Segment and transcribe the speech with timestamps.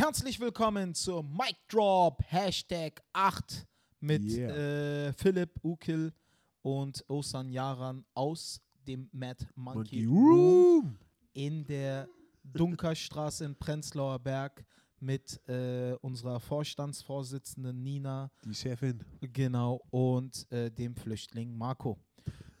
[0.00, 3.66] Herzlich willkommen zur Mic Drop Hashtag 8
[4.00, 5.08] mit Yeah.
[5.08, 6.14] äh, Philipp Ukil
[6.62, 10.96] und Osan Yaran aus dem Mad Monkey, Monkey Room
[11.34, 12.08] in der
[12.44, 14.64] Dunkerstraße in Prenzlauer Berg
[15.00, 19.04] mit äh, unserer Vorstandsvorsitzenden Nina, Die Chefin.
[19.20, 21.98] genau, und äh, dem Flüchtling Marco.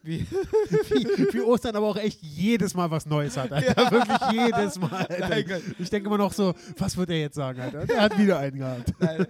[0.02, 3.90] Wie, Wie, wie Ostern aber auch echt jedes Mal was Neues hat, Alter.
[3.90, 5.06] Wirklich jedes Mal.
[5.06, 5.60] Alter.
[5.78, 7.86] Ich denke immer noch so, was wird er jetzt sagen, Alter?
[7.86, 8.94] Der hat wieder einen gehabt.
[8.98, 9.26] Nein.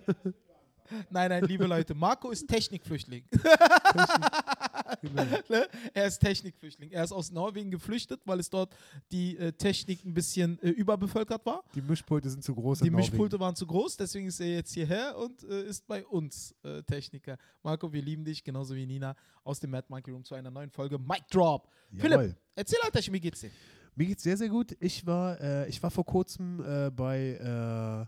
[1.09, 3.25] Nein, nein, liebe Leute, Marco ist Technikflüchtling.
[5.03, 5.23] Genau.
[5.49, 5.67] Ne?
[5.95, 6.91] Er ist Technikflüchtling.
[6.91, 8.75] Er ist aus Norwegen geflüchtet, weil es dort
[9.11, 11.63] die äh, Technik ein bisschen äh, überbevölkert war.
[11.75, 12.91] Die Mischpulte sind zu groß Die.
[12.91, 16.83] Mischpulte waren zu groß, deswegen ist er jetzt hierher und äh, ist bei uns äh,
[16.83, 17.37] Techniker.
[17.63, 19.15] Marco, wir lieben dich, genauso wie Nina,
[19.45, 21.69] aus dem Mad Monkey Room zu einer neuen Folge Mic Drop.
[21.91, 22.01] Jawohl.
[22.19, 23.51] Philipp, erzähl Alter, wie geht's dir?
[23.97, 24.77] Mir geht's sehr, sehr gut.
[24.81, 28.07] Ich war, äh, ich war vor kurzem äh, bei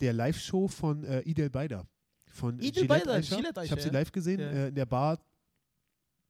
[0.00, 1.86] der Live-Show von Idel Beider.
[2.26, 3.30] Von Idel Beider, Ich
[3.70, 4.66] habe sie live gesehen Ja.
[4.68, 5.18] in der Bar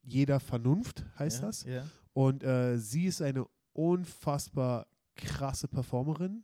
[0.02, 1.64] Jeder Vernunft, heißt ja, das.
[1.64, 1.84] Ja.
[2.12, 4.86] Und äh, sie ist eine unfassbar
[5.16, 6.42] krasse Performerin.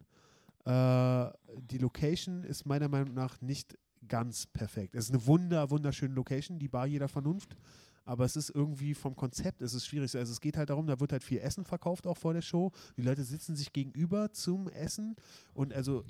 [0.65, 4.95] Äh, die Location ist meiner Meinung nach nicht ganz perfekt.
[4.95, 7.57] Es ist eine wunder, wunderschöne Location, die Bar jeder Vernunft.
[8.05, 10.17] Aber es ist irgendwie vom Konzept, es ist schwierig.
[10.17, 12.73] Also es geht halt darum, da wird halt viel Essen verkauft auch vor der Show.
[12.97, 15.15] Die Leute sitzen sich gegenüber zum Essen.
[15.53, 16.05] Und also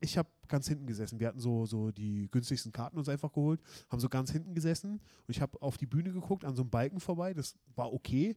[0.00, 1.20] ich habe ganz hinten gesessen.
[1.20, 4.92] Wir hatten so, so die günstigsten Karten uns einfach geholt, haben so ganz hinten gesessen
[4.92, 7.34] und ich habe auf die Bühne geguckt, an so einem Balken vorbei.
[7.34, 8.34] Das war okay.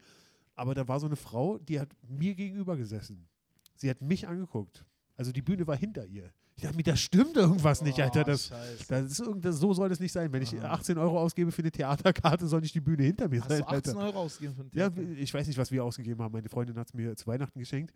[0.56, 3.28] Aber da war so eine Frau, die hat mir gegenüber gesessen.
[3.76, 4.86] Sie hat mich angeguckt.
[5.16, 6.32] Also die Bühne war hinter ihr.
[6.56, 8.22] Ich dachte mir, da stimmt irgendwas nicht, Alter.
[8.22, 8.86] Oh, Das, Scheiße.
[8.88, 10.32] das ist irgend- das, so soll das nicht sein.
[10.32, 10.74] Wenn ich Aha.
[10.74, 13.68] 18 Euro ausgebe für eine Theaterkarte, soll nicht die Bühne hinter mir Hast sein, du
[13.68, 14.06] 18 Alter.
[14.06, 15.10] Euro ausgegeben für ein Ja, Theater?
[15.18, 16.32] ich weiß nicht, was wir ausgegeben haben.
[16.32, 17.92] Meine Freundin hat es mir zu Weihnachten geschenkt.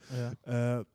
[0.45, 0.79] ja.
[0.79, 0.85] Äh,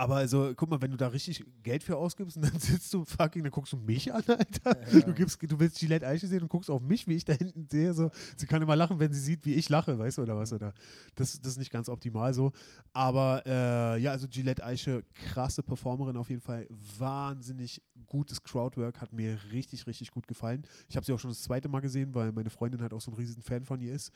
[0.00, 3.04] aber also, guck mal, wenn du da richtig Geld für ausgibst und dann sitzt du
[3.04, 4.94] fucking, dann guckst du mich an, Alter.
[4.94, 5.00] Ja.
[5.00, 7.66] Du, gibst, du willst Gillette Eiche sehen und guckst auf mich, wie ich da hinten
[7.70, 7.92] sehe.
[7.92, 8.10] So.
[8.34, 10.54] Sie kann immer lachen, wenn sie sieht, wie ich lache, weißt du, oder was?
[10.54, 10.72] Oder?
[11.16, 12.52] Das, das ist nicht ganz optimal so.
[12.94, 16.66] Aber äh, ja, also Gillette Eiche, krasse Performerin auf jeden Fall.
[16.98, 20.64] Wahnsinnig gutes Crowdwork, hat mir richtig, richtig gut gefallen.
[20.88, 23.10] Ich habe sie auch schon das zweite Mal gesehen, weil meine Freundin halt auch so
[23.10, 24.12] ein riesen Fan von ihr ist.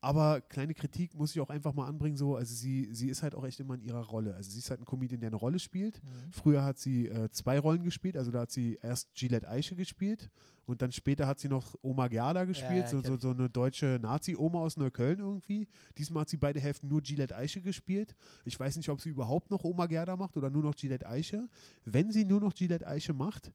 [0.00, 3.34] Aber kleine Kritik muss ich auch einfach mal anbringen, so, also sie, sie ist halt
[3.34, 4.34] auch echt immer in ihrer Rolle.
[4.34, 6.02] Also sie ist halt ein Comedian, der eine Rolle spielt.
[6.02, 6.32] Mhm.
[6.32, 10.30] Früher hat sie äh, zwei Rollen gespielt, also da hat sie erst Gillette Eiche gespielt
[10.66, 13.98] und dann später hat sie noch Oma Gerda gespielt, ja, so, so, so eine deutsche
[14.02, 15.66] Nazi-Oma aus Neukölln irgendwie.
[15.96, 18.14] Diesmal hat sie beide Hälften nur Gillette Eiche gespielt.
[18.44, 21.48] Ich weiß nicht, ob sie überhaupt noch Oma Gerda macht oder nur noch Gillette Eiche.
[21.84, 23.52] Wenn sie nur noch Gillette Eiche macht,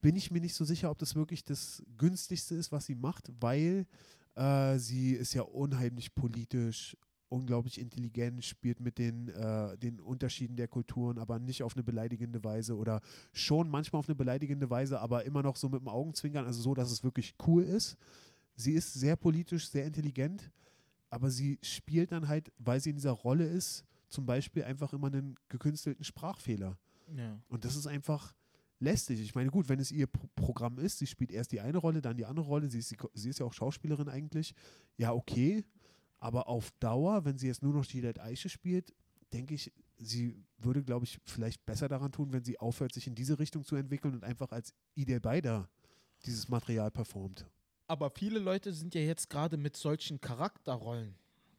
[0.00, 3.30] bin ich mir nicht so sicher, ob das wirklich das günstigste ist, was sie macht,
[3.40, 3.86] weil
[4.34, 6.96] äh, sie ist ja unheimlich politisch,
[7.32, 12.44] unglaublich intelligent, spielt mit den, äh, den Unterschieden der Kulturen, aber nicht auf eine beleidigende
[12.44, 13.00] Weise oder
[13.32, 16.74] schon manchmal auf eine beleidigende Weise, aber immer noch so mit dem Augenzwinkern, also so,
[16.74, 17.96] dass es wirklich cool ist.
[18.54, 20.50] Sie ist sehr politisch, sehr intelligent,
[21.10, 25.06] aber sie spielt dann halt, weil sie in dieser Rolle ist, zum Beispiel einfach immer
[25.06, 26.76] einen gekünstelten Sprachfehler.
[27.16, 27.38] Ja.
[27.48, 28.34] Und das ist einfach
[28.78, 29.20] lästig.
[29.20, 32.02] Ich meine, gut, wenn es ihr Pro Programm ist, sie spielt erst die eine Rolle,
[32.02, 34.54] dann die andere Rolle, sie ist, die, sie ist ja auch Schauspielerin eigentlich,
[34.96, 35.64] ja, okay.
[36.22, 38.94] Aber auf Dauer, wenn sie jetzt nur noch Gillette Eiche spielt,
[39.32, 43.16] denke ich, sie würde, glaube ich, vielleicht besser daran tun, wenn sie aufhört, sich in
[43.16, 45.68] diese Richtung zu entwickeln und einfach als Idel Beider
[46.24, 47.50] dieses Material performt.
[47.88, 51.16] Aber viele Leute sind ja jetzt gerade mit solchen Charakterrollen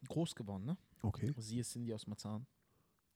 [0.08, 0.78] groß geworden, ne?
[1.02, 1.34] Okay.
[1.40, 2.48] Sie ist Cindy aus Marzahn.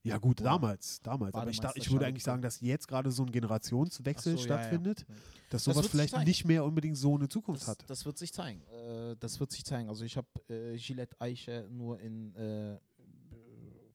[0.03, 1.34] Ja, gut, Oder damals, damals.
[1.35, 4.50] Aber ich, da, ich würde eigentlich sagen, dass jetzt gerade so ein Generationswechsel so, ja,
[4.50, 4.59] ja.
[4.62, 5.06] stattfindet,
[5.50, 7.84] dass Das sowas sich vielleicht nicht mehr unbedingt so eine Zukunft Das, hat.
[7.90, 8.62] das wird sich zeigen.
[8.68, 9.90] Äh, das wird sich zeigen.
[9.90, 12.80] Also ich habe äh, Gillette Eiche nur in äh,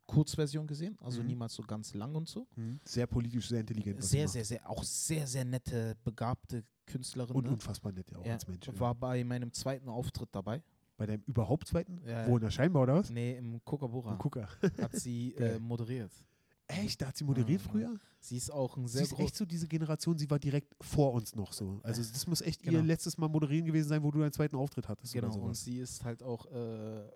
[0.07, 1.29] Kurzversion gesehen, also Mhm.
[1.29, 2.47] niemals so ganz lang und so.
[2.57, 2.81] Mhm.
[2.85, 4.03] Sehr politisch, sehr intelligent.
[4.05, 7.35] Sehr, sehr, sehr, auch sehr, sehr nette, begabte Künstlerin.
[7.35, 7.53] Und ne?
[7.53, 8.67] unfassbar nett ja auch ja, als Mensch.
[8.67, 8.79] ja.
[8.79, 10.63] war bei meinem zweiten Auftritt dabei.
[10.97, 12.01] Bei deinem überhaupt zweiten?
[12.07, 13.11] Ja, Wo in der Scheinbau oder was?
[13.11, 14.49] Nee, im Kookaburra Im Gucker.
[14.81, 16.13] hat sie äh, moderiert.
[16.69, 17.03] Echt?
[17.03, 17.69] Da hat sie moderiert Mhm.
[17.69, 17.95] früher?
[18.21, 21.13] Sie ist auch ein Sie sehr ist echt so diese Generation, sie war direkt vor
[21.13, 21.81] uns noch so.
[21.83, 22.79] Also das muss echt Genau.
[22.79, 25.79] ihr letztes Mal moderieren gewesen sein, wo du deinen zweiten Auftritt hattest Genau, und sie
[25.81, 27.09] ist halt auch äh,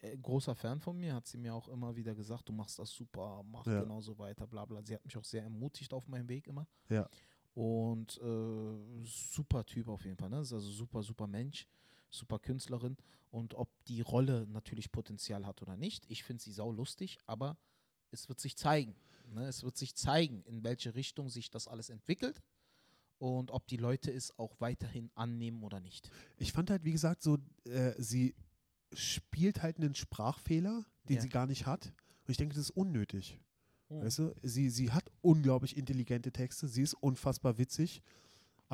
[0.00, 2.90] äh, großer Fan von mir, hat sie mir auch immer wieder gesagt, du machst das
[2.90, 3.82] super, mach Ja.
[3.82, 4.82] genauso weiter, bla bla.
[4.82, 6.66] Sie hat mich auch sehr ermutigt auf meinem Weg immer.
[6.88, 7.08] Ja.
[7.54, 10.40] Und äh, super Typ auf jeden Fall, ne?
[10.40, 11.68] Ist also super, super Mensch,
[12.14, 12.96] super Künstlerin.
[13.30, 17.56] Und ob die Rolle natürlich Potenzial hat oder nicht, ich finde sie sau lustig, aber
[18.10, 18.94] es wird sich zeigen.
[19.32, 19.46] Ne?
[19.46, 22.40] Es wird sich zeigen, in welche Richtung sich das alles entwickelt
[23.18, 26.10] und ob die Leute es auch weiterhin annehmen oder nicht.
[26.36, 28.34] Ich fand halt, wie gesagt, so, äh, sie
[28.92, 31.22] spielt halt einen Sprachfehler, den Ja.
[31.22, 31.86] sie gar nicht hat.
[31.86, 33.40] Und ich denke, das ist unnötig.
[33.88, 34.02] Hm.
[34.02, 38.02] Weißt du, sie, sie hat unglaublich intelligente Texte, sie ist unfassbar witzig,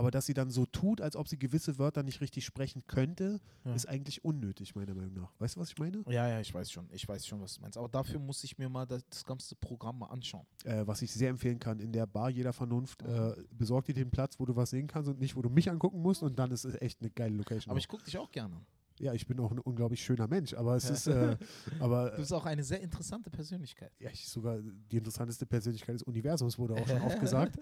[0.01, 3.39] aber dass sie dann so tut, als ob sie gewisse Wörter nicht richtig sprechen könnte,
[3.65, 3.75] Ja.
[3.75, 5.31] ist eigentlich unnötig, meiner Meinung nach.
[5.39, 6.03] Weißt du, was ich meine?
[6.09, 6.89] Ja, ja, ich weiß schon.
[6.91, 7.77] Ich weiß schon, was du meinst.
[7.77, 10.47] Aber dafür muss ich mir mal das, das ganze Programm mal anschauen.
[10.65, 13.09] Äh, was ich sehr empfehlen kann, in der Bar jeder Vernunft, Mhm.
[13.11, 15.71] äh, besorg dir den Platz, wo du was sehen kannst und nicht, wo du mich
[15.71, 17.71] angucken musst und dann ist es echt eine geile Location.
[17.71, 17.81] Aber auch.
[17.83, 18.67] ich gucke dich auch gerne an.
[19.01, 21.37] Ja, ich bin auch ein unglaublich schöner Mensch, aber es ist, äh,
[21.79, 23.91] aber Du bist auch eine sehr interessante Persönlichkeit.
[23.99, 27.59] ja, ich sogar die interessanteste Persönlichkeit des Universums wurde auch schon oft gesagt.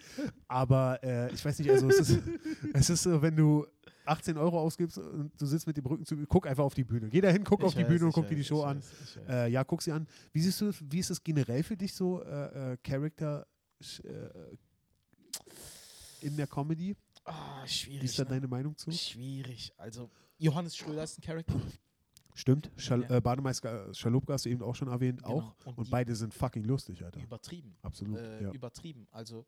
[0.49, 2.21] Aber äh, ich weiß nicht, also es ist,
[2.75, 3.67] es ist so, wenn du
[4.05, 7.09] 18 Euro ausgibst und du sitzt mit dem Rücken zu, guck einfach auf die Bühne.
[7.09, 8.63] Geh da hin, guck Ich auf die weiß, Bühne und guck dir die weiß, Show
[8.63, 8.79] an.
[8.79, 9.29] weiß, weiß.
[9.29, 10.07] Äh, ja, guck sie an.
[10.33, 13.47] Wie siehst du, wie ist es generell für dich so, äh, äh, Charakter
[14.03, 14.57] äh,
[16.27, 16.97] in der Comedy?
[17.65, 18.05] Wie schwierig.
[18.05, 18.31] ist da ne?
[18.31, 18.91] deine Meinung zu?
[18.93, 19.73] Schwierig.
[19.77, 21.61] Also, Johannes Schröder ist ein Charakter.
[22.35, 22.71] Stimmt.
[22.77, 23.17] Schal Ja.
[23.17, 25.57] äh, Bademeister Schalupka hast du eben auch schon erwähnt, auch.
[25.59, 25.71] Genau.
[25.71, 27.21] Und, Und die- beide sind fucking lustig, Alter.
[27.21, 27.77] übertrieben.
[27.83, 28.19] Absolut.
[28.19, 28.53] Äh, ja.
[28.53, 29.09] Übertrieben.
[29.11, 29.45] Also,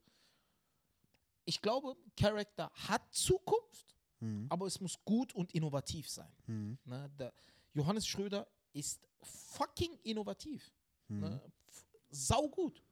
[1.45, 4.47] ich glaube, Charakter hat Zukunft, Mhm.
[4.49, 6.33] aber es muss gut und innovativ sein.
[6.47, 6.79] Mhm.
[6.85, 7.33] Ne?
[7.75, 10.73] Johannes Schröder ist fucking innovativ.
[11.09, 11.21] Mhm.
[11.21, 11.41] Ne?
[11.69, 12.83] F- Saugut.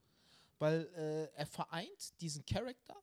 [0.61, 2.97] Weil äh, er vereint diesen Charakter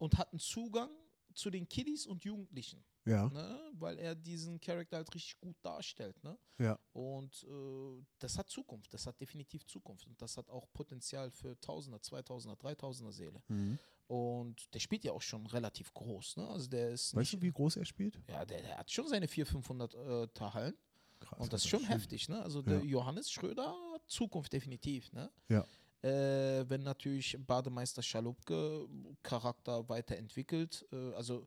[0.00, 0.90] und hat einen Zugang
[1.34, 2.82] zu den Kiddies und Jugendlichen.
[3.04, 3.28] Ja.
[3.28, 3.70] Ne?
[3.74, 6.22] Weil er diesen Charakter halt richtig gut darstellt.
[6.24, 6.36] Ne?
[6.58, 6.78] Ja.
[6.92, 8.92] Und äh, das hat Zukunft.
[8.92, 10.06] Das hat definitiv Zukunft.
[10.06, 13.40] Und das hat auch Potenzial für Tausender, Zweitausender, Dreitausender Seele.
[13.48, 13.78] Mhm.
[14.08, 16.36] Und der spielt ja auch schon relativ groß.
[16.38, 16.48] Ne?
[16.48, 18.20] Also der ist Weißt du, nicht, wie groß er spielt?
[18.28, 20.74] ja, der, der hat schon seine 400, 500 äh, Tahallen.
[21.20, 21.38] Krass.
[21.38, 22.42] Und das ist schon heftig, ne?
[22.42, 22.64] Also Ja.
[22.78, 25.30] der Johannes Schröder hat Zukunft definitiv, ne?
[25.50, 25.66] Ja.
[26.02, 28.88] Äh, wenn natürlich Bademeister Schalupke
[29.22, 31.46] Charakter weiterentwickelt, äh, also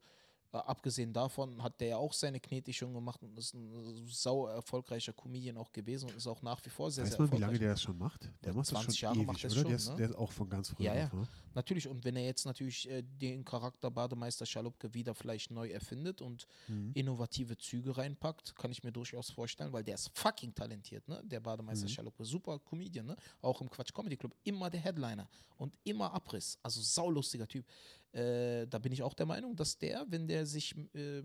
[0.53, 4.47] äh, abgesehen davon hat der ja auch seine Knete schon gemacht und ist ein sau
[4.47, 7.33] erfolgreicher Comedian auch gewesen und ist auch nach wie vor sehr, Weiß sehr man, wie
[7.33, 7.47] erfolgreich.
[7.47, 8.29] lange der das schon macht?
[8.43, 9.61] Der macht das 20 schon Jahre ewig, macht das oder?
[9.61, 9.95] schon, der, ist, ne?
[9.97, 11.09] der ist auch von ganz früh Ja, ja.
[11.13, 11.27] ne?
[11.55, 16.21] Natürlich, und wenn er jetzt natürlich äh, den Charakter Bademeister Schalupke wieder vielleicht neu erfindet
[16.21, 16.91] und Mhm.
[16.93, 21.21] innovative Züge reinpackt, kann ich mir durchaus vorstellen, weil der ist fucking talentiert, ne?
[21.25, 21.89] Der Bademeister Mhm.
[21.89, 23.15] Schalupke, super Comedian, ne?
[23.41, 25.27] Auch im Quatsch Comedy Club, immer der Headliner
[25.57, 27.65] und immer Abriss, also saulustiger Typ.
[28.13, 31.23] Äh, da bin ich auch der Meinung, dass der, wenn der sich äh,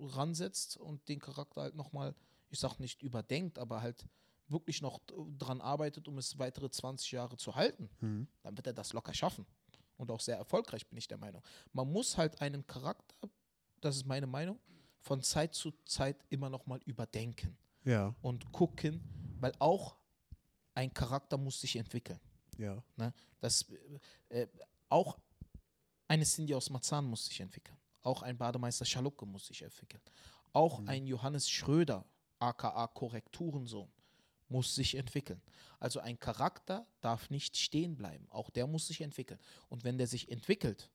[0.00, 2.14] ransetzt und den Charakter halt nochmal,
[2.50, 4.06] ich sag nicht überdenkt, aber halt
[4.48, 5.00] wirklich noch
[5.38, 8.26] dran arbeitet, um es weitere 20 Jahre zu halten, Mhm.
[8.42, 9.46] dann wird er das locker schaffen.
[9.96, 11.42] Und auch sehr erfolgreich, bin ich der Meinung.
[11.72, 13.14] Man muss halt einen Charakter,
[13.80, 14.58] das ist meine Meinung,
[15.00, 19.00] von Zeit zu Zeit immer noch mal überdenken Ja, und gucken,
[19.40, 19.96] weil auch
[20.74, 22.20] ein Charakter muss sich entwickeln.
[22.56, 22.82] ja.
[23.40, 23.66] Das,
[24.30, 24.48] äh, äh,
[24.88, 25.18] auch
[26.08, 27.76] eine Cindy aus Marzahn muss sich entwickeln.
[28.02, 30.02] Auch ein Bademeister Schalupke muss sich entwickeln.
[30.52, 30.88] Auch Mhm.
[30.88, 32.04] ein Johannes Schröder,
[32.38, 33.90] aka Korrekturensohn,
[34.48, 35.42] muss sich entwickeln.
[35.78, 38.26] Also ein Charakter darf nicht stehen bleiben.
[38.30, 39.38] Auch der muss sich entwickeln.
[39.68, 40.90] Und wenn der sich entwickelt,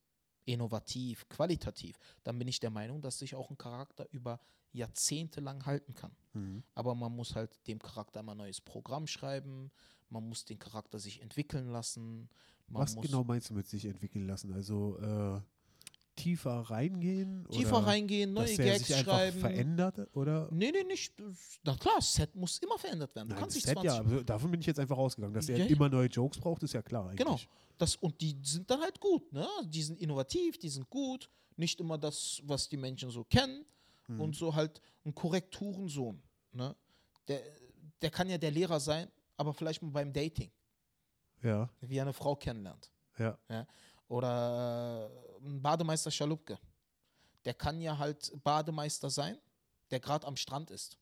[0.46, 4.40] innovativ, qualitativ, dann bin ich der Meinung, dass sich auch ein Charakter über
[4.72, 6.16] Jahrzehnte lang halten kann.
[6.34, 6.64] Mhm.
[6.74, 9.72] Aber man muss halt dem Charakter immer ein neues Programm schreiben,
[10.10, 12.30] man muss den Charakter sich entwickeln lassen.
[12.74, 14.54] Man Was genau meinst du mit sich entwickeln lassen?
[14.54, 15.40] Also äh,
[16.16, 17.48] tiefer reingehen?
[17.52, 19.40] tiefer oder reingehen, neue dass Gags sich einfach schreiben.
[19.40, 20.16] verändert?
[20.16, 20.50] Oder?
[20.52, 21.14] Nee, nee, nicht.
[21.64, 23.30] Na klar, Set muss immer verändert werden.
[23.30, 25.34] Du Nein, kannst nicht Set 20 ja, aber davon bin ich jetzt einfach ausgegangen.
[25.34, 25.66] Dass er ja.
[25.66, 27.26] immer neue Jokes braucht, ist ja klar eigentlich.
[27.26, 27.40] Genau.
[27.78, 29.48] Das, und die sind dann halt gut, ne?
[29.66, 31.30] Die sind innovativ, die sind gut.
[31.56, 33.66] Nicht immer das, was die Menschen so kennen.
[34.08, 34.22] Mhm.
[34.22, 36.22] Und so halt ein Korrekturensohn.
[36.52, 36.76] Ne?
[37.28, 37.42] Der,
[38.02, 39.08] der kann ja der Lehrer sein,
[39.38, 40.52] aber vielleicht mal beim Dating,
[41.44, 42.92] Ja, wie eine Frau kennenlernt.
[43.20, 43.38] ja.
[44.08, 45.10] Oder
[45.42, 46.58] äh, ein Bademeister Schalupke.
[47.46, 49.38] Der kann ja halt Bademeister sein,
[49.92, 50.98] der gerade am Strand ist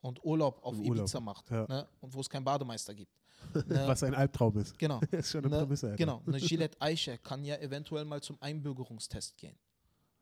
[0.00, 1.50] und Urlaub auf Im Ibiza Urlaub, macht.
[1.50, 1.66] ja.
[1.68, 1.88] Ne?
[2.00, 3.12] Und wo es keinen Bademeister gibt.
[3.68, 3.84] Ne?
[3.86, 4.78] Was ein Albtraum ist.
[4.78, 5.00] Genau.
[5.10, 5.86] ist schon eine Ne, Prämisse.
[5.86, 5.96] Alter.
[5.98, 9.56] Genau, eine Gillette Eiche kann ja eventuell mal zum Einbürgerungstest gehen.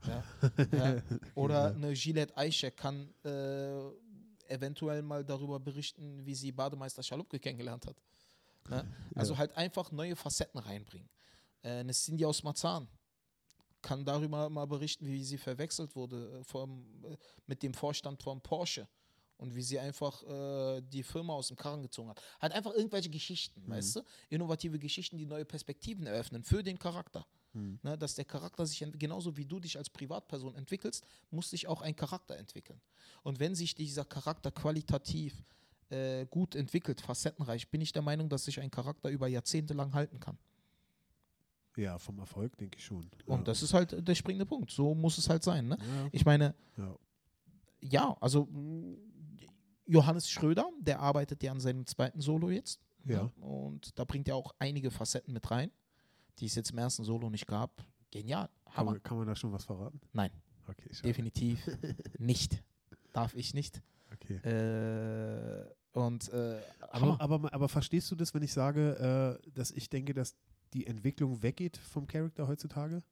[0.06, 0.22] Ja?
[0.72, 1.02] ja.
[1.34, 3.78] Oder eine Gillette Eiche kann äh,
[4.48, 7.96] eventuell mal darüber berichten, wie sie Bademeister Schalupke kennengelernt hat.
[8.68, 8.86] Ne?
[9.14, 9.38] Also Ja.
[9.38, 11.08] halt einfach neue Facetten reinbringen.
[11.62, 12.88] Äh, eine Cindy aus Marzahn
[13.82, 17.16] kann darüber mal berichten, wie sie verwechselt wurde äh, vom, äh,
[17.46, 18.88] mit dem Vorstand von Porsche
[19.36, 22.22] und wie sie einfach äh, die Firma aus dem Karren gezogen hat.
[22.40, 23.70] Halt einfach irgendwelche Geschichten, Mhm.
[23.70, 24.02] weißt du?
[24.30, 27.26] Innovative Geschichten, die neue Perspektiven eröffnen für den Charakter.
[27.52, 27.78] Mhm.
[27.82, 31.82] Ne, dass der Charakter sich, genauso wie du dich als Privatperson entwickelst, muss sich auch
[31.82, 32.80] ein Charakter entwickeln.
[33.22, 35.44] Und wenn sich dieser Charakter qualitativ
[35.90, 39.92] äh, gut entwickelt, facettenreich, bin ich der Meinung, dass sich ein Charakter über Jahrzehnte lang
[39.94, 40.38] halten kann.
[41.76, 43.10] Ja, vom Erfolg denke ich schon.
[43.26, 43.44] Und ja.
[43.44, 44.70] das ist halt der springende Punkt.
[44.70, 45.68] So muss es halt sein.
[45.68, 45.76] Ne?
[45.80, 46.96] Ja, Ich meine, ja.
[47.80, 48.96] ja, also mh,
[49.86, 52.80] Johannes Schröder, der arbeitet ja an seinem zweiten Solo jetzt.
[53.04, 53.24] Ja.
[53.24, 53.32] Ne?
[53.40, 55.70] Und da bringt er auch einige Facetten mit rein,
[56.38, 57.84] die es jetzt im ersten Solo nicht gab.
[58.12, 58.48] Genial.
[58.66, 58.90] Kann Hammer.
[58.92, 60.00] man, kann man da schon was verraten?
[60.12, 60.30] Nein,
[60.68, 61.60] Okay, definitiv
[62.18, 62.62] nicht.
[63.12, 63.82] Darf ich nicht.
[64.24, 64.36] Okay.
[64.48, 67.20] Äh, und äh, Aber, Hammer.
[67.20, 70.34] aber, aber verstehst du das, wenn ich sage, äh, dass ich denke, dass
[70.72, 73.02] die Entwicklung weggeht vom Charakter heutzutage?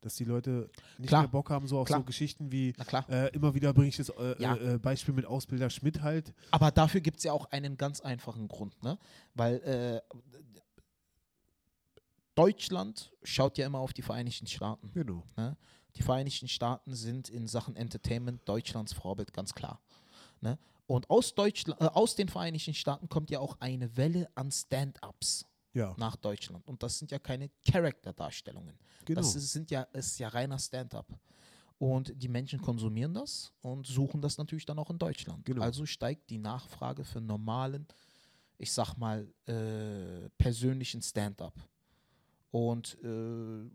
[0.00, 1.22] Dass die Leute nicht Klar.
[1.22, 2.00] mehr Bock haben, so auf Klar.
[2.00, 2.74] so Geschichten wie
[3.08, 4.56] äh, immer wieder bringe ich das äh, Ja.
[4.56, 6.34] äh, Beispiel mit Ausbilder Schmidt halt.
[6.50, 8.98] Aber dafür gibt es ja auch einen ganz einfachen Grund, ne?
[9.34, 10.00] Weil äh,
[12.34, 14.90] Deutschland schaut ja immer auf die Vereinigten Staaten.
[14.94, 15.22] Genau.
[15.36, 15.56] Ne?
[15.96, 19.80] Die Vereinigten Staaten sind in Sachen Entertainment Deutschlands Vorbild, ganz klar.
[20.42, 20.58] Ne?
[20.86, 25.46] Und aus, Deutschland, äh, aus den Vereinigten Staaten kommt ja auch eine Welle an Stand-ups
[25.72, 26.66] Ja, nach Deutschland.
[26.66, 28.76] Und das sind ja keine Charakterdarstellungen.
[29.04, 29.20] genau.
[29.20, 31.06] Das ist, sind ja, ist ja reiner Stand-up.
[31.78, 35.44] Und die Menschen konsumieren das und suchen das natürlich dann auch in Deutschland.
[35.44, 35.62] Genau.
[35.62, 37.86] Also steigt die Nachfrage für normalen,
[38.58, 41.54] ich sag mal, äh, persönlichen Stand-up.
[42.50, 43.70] Und äh,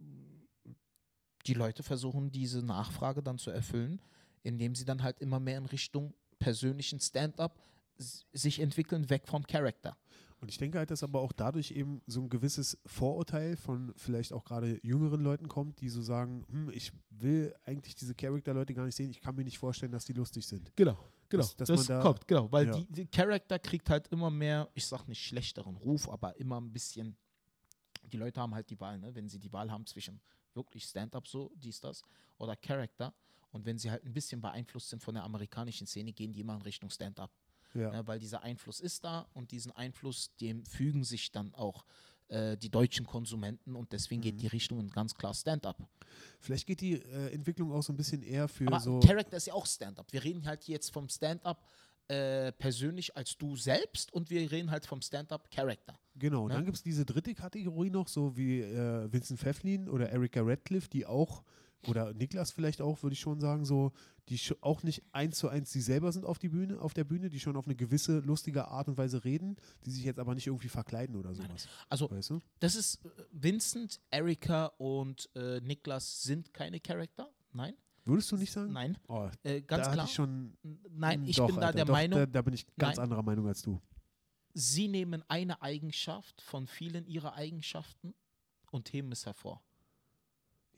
[1.45, 4.01] die Leute versuchen diese Nachfrage dann zu erfüllen,
[4.43, 7.59] indem sie dann halt immer mehr in Richtung persönlichen Stand-up
[7.97, 9.97] sich entwickeln, weg vom Charakter.
[10.39, 14.33] Und ich denke halt, dass aber auch dadurch eben so ein gewisses Vorurteil von vielleicht
[14.33, 18.85] auch gerade jüngeren Leuten kommt, die so sagen, hm, ich will eigentlich diese Charakter-Leute gar
[18.85, 20.71] nicht sehen, ich kann mir nicht vorstellen, dass die lustig sind.
[20.75, 20.95] Genau,
[21.27, 21.41] genau.
[21.41, 22.51] Dass- dass das man da- kommt, genau.
[22.51, 22.73] Weil Ja.
[22.77, 26.71] die, die Charakter kriegt halt immer mehr, ich sag nicht schlechteren Ruf, aber immer ein
[26.71, 27.17] bisschen.
[28.11, 29.13] Die Leute haben halt die Wahl, ne?
[29.15, 30.21] Wenn sie die Wahl haben zwischen
[30.53, 32.03] wirklich Stand-up, so, dies, das,
[32.37, 33.11] oder Charakter.
[33.51, 36.55] Und wenn sie halt ein bisschen beeinflusst sind von der amerikanischen Szene, gehen die immer
[36.55, 37.31] in Richtung Stand-up.
[37.73, 37.91] Ja.
[37.91, 38.05] Ne?
[38.07, 41.85] Weil dieser Einfluss ist da und diesen Einfluss, dem fügen sich dann auch
[42.29, 44.23] äh, die deutschen Konsumenten und deswegen Mhm.
[44.23, 45.77] geht die Richtung in ganz klar Stand-up.
[46.39, 48.99] Vielleicht geht die äh, Entwicklung auch so ein bisschen eher für Aber so.
[48.99, 50.11] Charakter ist ja auch Stand-up.
[50.11, 51.65] Wir reden halt jetzt vom Stand-up
[52.09, 55.97] äh, persönlich als du selbst und wir reden halt vom Stand-up Charakter.
[56.15, 56.53] Genau, Ne?
[56.55, 60.89] dann gibt es diese dritte Kategorie noch, so wie äh, Vincent Pfefflin oder Erika Radcliffe,
[60.89, 61.43] die auch,
[61.85, 63.91] oder Niklas vielleicht auch, würde ich schon sagen, so,
[64.29, 67.29] die auch nicht eins zu eins sie selber sind auf, die Bühne, auf der Bühne,
[67.29, 69.55] die schon auf eine gewisse lustige Art und Weise reden,
[69.85, 71.67] die sich jetzt aber nicht irgendwie verkleiden oder sowas.
[71.87, 72.39] Also Weißt du?
[72.59, 72.99] das ist
[73.31, 77.29] Vincent, Erika und äh, Niklas sind keine Charakter.
[77.53, 77.73] Nein,
[78.05, 78.71] Würdest du nicht sagen?
[78.73, 80.05] nein, Oh, äh, ganz klar.
[80.05, 80.57] ich schon.
[80.89, 83.03] Nein, ich Doch, bin da Alter, der doch, Meinung, Da, da bin ich ganz Nein.
[83.03, 83.81] anderer Meinung als du.
[84.53, 88.13] sie nehmen eine Eigenschaft von vielen ihrer Eigenschaften
[88.71, 89.61] und heben es hervor.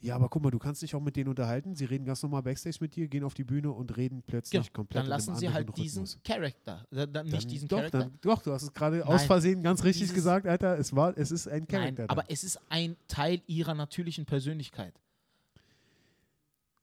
[0.01, 1.75] Ja, aber guck mal, du kannst dich auch mit denen unterhalten.
[1.75, 4.73] Sie reden ganz normal Backstage mit dir, gehen auf die Bühne und reden plötzlich Genau,
[4.73, 6.23] komplett Dann lassen sie halt diesen Rhythmus.
[6.23, 7.99] Charakter, äh, dann Dann, nicht diesen doch, Charakter.
[7.99, 10.77] dann, doch, du hast es gerade aus Versehen ganz richtig Dieses- gesagt, Alter.
[10.79, 12.03] Es war, es ist ein Charakter.
[12.03, 14.93] Nein, aber es ist ein Teil ihrer natürlichen Persönlichkeit.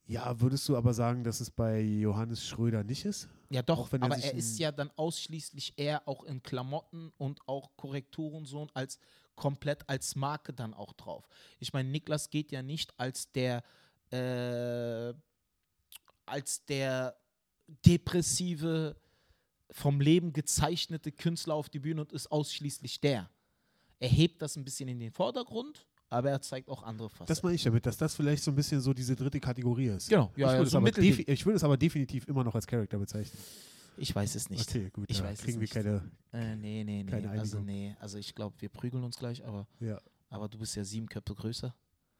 [0.09, 3.29] ja, würdest du aber sagen, dass es bei Johannes Schröder nicht ist?
[3.51, 7.71] Ja, doch, er aber er ist ja dann ausschließlich eher auch in Klamotten und auch
[7.77, 8.99] Korrekturen so als
[9.37, 11.28] komplett als Marke dann auch drauf.
[11.61, 13.62] Ich meine, Niklas geht ja nicht als der
[14.11, 15.14] äh,
[16.26, 17.16] als der
[17.85, 18.97] depressive,
[19.71, 23.28] vom Leben gezeichnete Künstler auf die Bühne und ist ausschließlich der.
[23.99, 27.26] Er hebt das ein bisschen in den Vordergrund, aber er zeigt auch andere Facetten.
[27.26, 30.09] Das meine ich damit, dass das vielleicht so ein bisschen so diese dritte Kategorie ist.
[30.09, 32.55] Genau, ja, ich, ja, würde es so aber ich würde es aber definitiv immer noch
[32.55, 33.38] als Charakter bezeichnen.
[33.99, 34.69] Ich weiß es nicht.
[34.69, 35.07] Okay, gut.
[35.11, 35.73] Ich da weiß es kriegen wir nicht.
[35.75, 36.11] keine.
[36.33, 37.11] Äh, nee, nee, nee.
[37.11, 37.65] Keine Also, Einigung.
[37.75, 37.97] nee.
[38.00, 39.99] Also, ich glaube, wir prügeln uns gleich, aber, Ja,
[40.29, 41.75] aber du bist ja sieben Köpfe größer.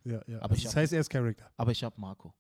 [0.04, 0.38] ja, ja.
[0.40, 1.50] Aber Also das hab- heißt, er ist Charakter.
[1.56, 2.33] Aber ich habe Marco.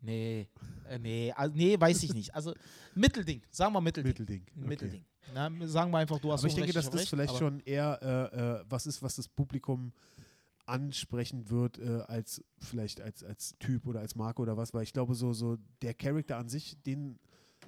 [0.00, 0.48] Nee,
[0.88, 2.34] äh, nee, also, nee, weiß ich nicht.
[2.34, 2.54] Also,
[2.94, 3.40] Mittelding.
[3.50, 4.10] Sagen wir Mittelding.
[4.12, 4.42] Mittelding.
[4.58, 4.68] Okay.
[4.68, 5.04] Mittelding.
[5.32, 7.98] Na, sagen wir einfach, du hast Aber ich denke, dass das recht, vielleicht schon eher
[8.02, 9.92] äh, äh, was ist, was das Publikum
[10.66, 14.92] ansprechen wird, äh, als vielleicht als, als Typ oder als Marke oder was, weil ich
[14.92, 17.18] glaube, so, so der Charakter an sich, den,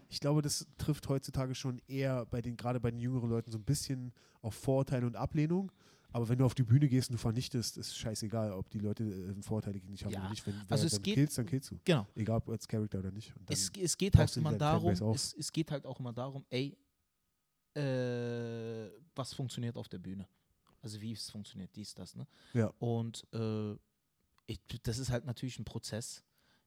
[0.08, 3.58] ich glaube, das trifft heutzutage schon eher bei den, gerade bei den jüngeren Leuten so
[3.58, 5.72] ein bisschen auf Vorurteile und Ablehnung.
[6.12, 9.04] Aber wenn du auf die Bühne gehst und du vernichtest, ist scheißegal, ob die Leute
[9.04, 10.46] äh, Vorteile gegen dich haben Ja, oder nicht.
[10.46, 11.78] Wenn, also es du geht- killst, dann killst du.
[11.84, 12.06] Genau.
[12.14, 13.34] Egal ob als Charakter oder nicht.
[13.34, 16.76] Dann, Es, es geht halt immer darum, es, es geht halt auch immer darum, ey,
[17.74, 20.26] äh, was funktioniert auf der Bühne?
[20.80, 22.26] Also wie es funktioniert, dies, das, ne?
[22.54, 22.72] Ja.
[22.78, 23.72] Und äh,
[24.46, 26.22] ich, das ist halt natürlich ein Prozess.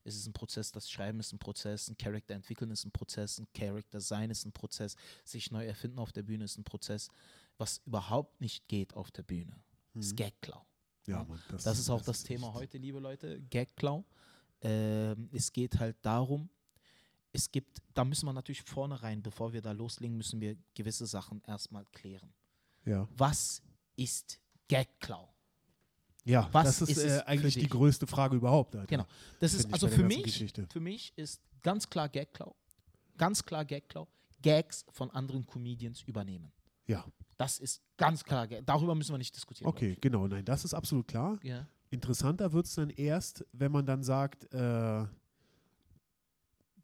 [0.10, 3.38] Es ist ein Prozess, das Schreiben ist ein Prozess, ein Charakter entwickeln ist ein Prozess,
[3.39, 7.10] ein Charakter sein ist ein Prozess, sich neu erfinden auf der Bühne ist ein Prozess.
[7.60, 9.56] Was überhaupt nicht geht auf der Bühne,
[9.94, 10.16] ist Mhm.
[10.16, 10.66] Gagklau.
[11.08, 14.04] ja, Mann, Das ist auch das Thema echt- heute, liebe Leute, Gagklau.
[14.62, 16.50] Ähm, es geht halt darum,
[17.32, 21.42] es gibt, da müssen wir natürlich vornherein, bevor wir da loslegen, müssen wir gewisse Sachen
[21.46, 22.34] erstmal klären.
[22.84, 23.08] Ja.
[23.12, 23.62] Was
[23.96, 25.28] ist Gagklau?
[26.29, 28.75] Ja, Was das ist, ist äh, eigentlich die größte Frage überhaupt.
[28.75, 28.88] Alter.
[28.88, 29.05] Genau.
[29.39, 30.67] Das ist also für mich, Geschichte.
[30.71, 32.55] für mich ist ganz klar Gagklau.
[33.17, 34.07] Ganz klar Gagklau.
[34.41, 36.51] Gags von anderen Comedians übernehmen.
[36.88, 37.05] Ja,
[37.38, 38.48] Das ist ganz klar.
[38.48, 39.69] Darüber müssen wir nicht diskutieren.
[39.69, 40.27] Okay, genau.
[40.27, 41.39] Nein, das ist absolut klar.
[41.43, 41.67] Ja.
[41.89, 45.05] Interessanter wird es dann erst, wenn man dann sagt, äh,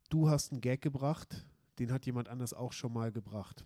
[0.09, 1.45] du hast einen Gag gebracht,
[1.79, 3.65] den hat jemand anders auch schon mal gebracht.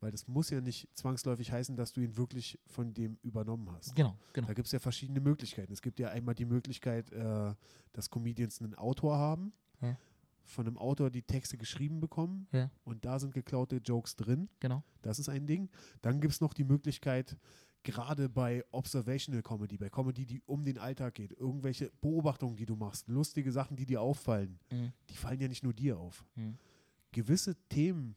[0.00, 3.94] Weil das muss ja nicht zwangsläufig heißen, dass du ihn wirklich von dem übernommen hast.
[3.94, 4.46] Genau, genau.
[4.48, 5.72] Da gibt es ja verschiedene Möglichkeiten.
[5.72, 7.54] Es gibt ja einmal die Möglichkeit, äh,
[7.92, 9.52] dass Comedians einen Autor haben,
[9.82, 9.96] Ja.
[10.44, 12.70] von einem Autor die Texte geschrieben bekommen Ja.
[12.84, 14.48] und da sind geklaute Jokes drin.
[14.60, 14.82] Genau.
[15.02, 15.68] Das ist ein Ding.
[16.02, 17.36] Dann gibt es noch die Möglichkeit,
[17.82, 22.74] gerade bei Observational Comedy, bei Comedy, die um den Alltag geht, irgendwelche Beobachtungen, die du
[22.76, 24.92] machst, lustige Sachen, die dir auffallen, Mhm.
[25.10, 26.24] die fallen ja nicht nur dir auf.
[26.36, 26.56] Mhm.
[27.12, 28.16] Gewisse Themen,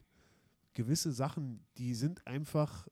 [0.74, 2.88] gewisse Sachen, die sind einfach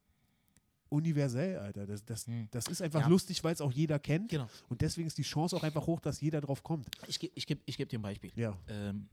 [0.90, 1.86] universell, Alter.
[1.88, 2.48] Das, das, Mhm.
[2.52, 3.08] das ist einfach Ja.
[3.08, 4.30] lustig, weil es auch jeder kennt.
[4.30, 4.48] Genau.
[4.70, 6.88] Und deswegen ist die Chance auch einfach hoch, dass jeder drauf kommt.
[7.08, 8.32] Ich gebe ich geb, ich geb dir ein Beispiel.
[8.36, 8.58] Ja.
[8.68, 9.08] Ähm,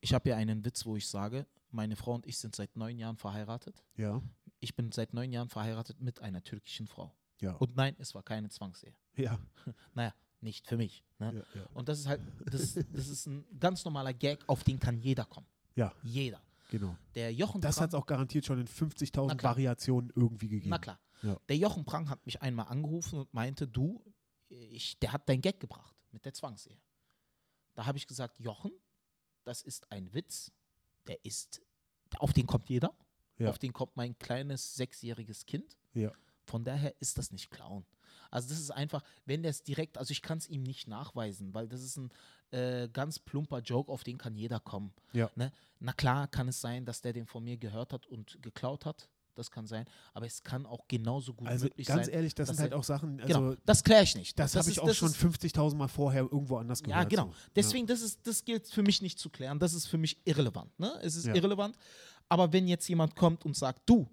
[0.00, 2.98] ich habe ja einen Witz, wo ich sage, meine Frau und ich sind seit neun
[2.98, 3.82] Jahren verheiratet.
[3.96, 4.22] Ja.
[4.60, 7.12] Ich bin seit neun Jahren verheiratet mit einer türkischen Frau.
[7.40, 7.52] Ja.
[7.54, 8.94] Und nein, es war keine Zwangsehe.
[9.16, 9.38] ja.
[9.94, 11.02] Naja, nicht für mich.
[11.18, 11.34] Ne?
[11.54, 11.60] Ja.
[11.60, 11.66] Ja.
[11.74, 15.24] Und das ist halt, das, das ist ein ganz normaler Gag, auf den kann jeder
[15.24, 15.48] kommen.
[15.74, 15.92] ja.
[16.04, 16.40] Jeder.
[16.68, 16.96] Genau.
[17.14, 19.52] Der Jochen Das hat es auch garantiert schon in Na 50.000 klar.
[19.54, 20.70] Variationen irgendwie gegeben.
[20.70, 21.00] Na klar.
[21.22, 21.36] Ja.
[21.48, 24.02] Der Jochen Prang hat mich einmal angerufen und meinte, du,
[24.48, 26.78] ich, der hat dein Gag gebracht mit der Zwangsehe.
[27.74, 28.70] Da habe ich gesagt, Jochen,
[29.44, 30.52] das ist ein Witz,
[31.06, 31.60] der ist,
[32.18, 32.94] auf den kommt jeder,
[33.38, 33.48] Ja.
[33.50, 35.76] auf den kommt mein kleines sechsjähriges Kind.
[35.94, 36.12] Ja.
[36.44, 37.84] Von daher ist das nicht Clown.
[38.30, 41.54] Also das ist einfach, wenn der es direkt, also ich kann es ihm nicht nachweisen,
[41.54, 42.10] weil das ist ein
[42.50, 44.92] äh, ganz plumper Joke, auf den kann jeder kommen.
[45.12, 45.30] Ja.
[45.36, 45.52] Ne?
[45.80, 49.08] Na klar kann es sein, dass der den von mir gehört hat und geklaut hat.
[49.34, 49.86] Das kann sein.
[50.14, 52.14] Aber es kann auch genauso gut Also möglich ganz sein.
[52.16, 54.36] ehrlich, das sind halt auch Sachen, also genau, das kläre ich nicht.
[54.36, 57.04] das, habe ich auch das schon ist- 50.000 Mal vorher irgendwo anders gehört.
[57.04, 57.30] Ja, genau.
[57.32, 57.50] So.
[57.54, 59.60] Deswegen, das, ist, das gilt für mich nicht zu klären.
[59.60, 60.76] Das ist für mich irrelevant.
[60.80, 60.92] Ne?
[61.02, 61.34] Es ist Ja.
[61.36, 61.76] irrelevant.
[62.28, 64.08] Aber wenn jetzt jemand kommt und sagt, du,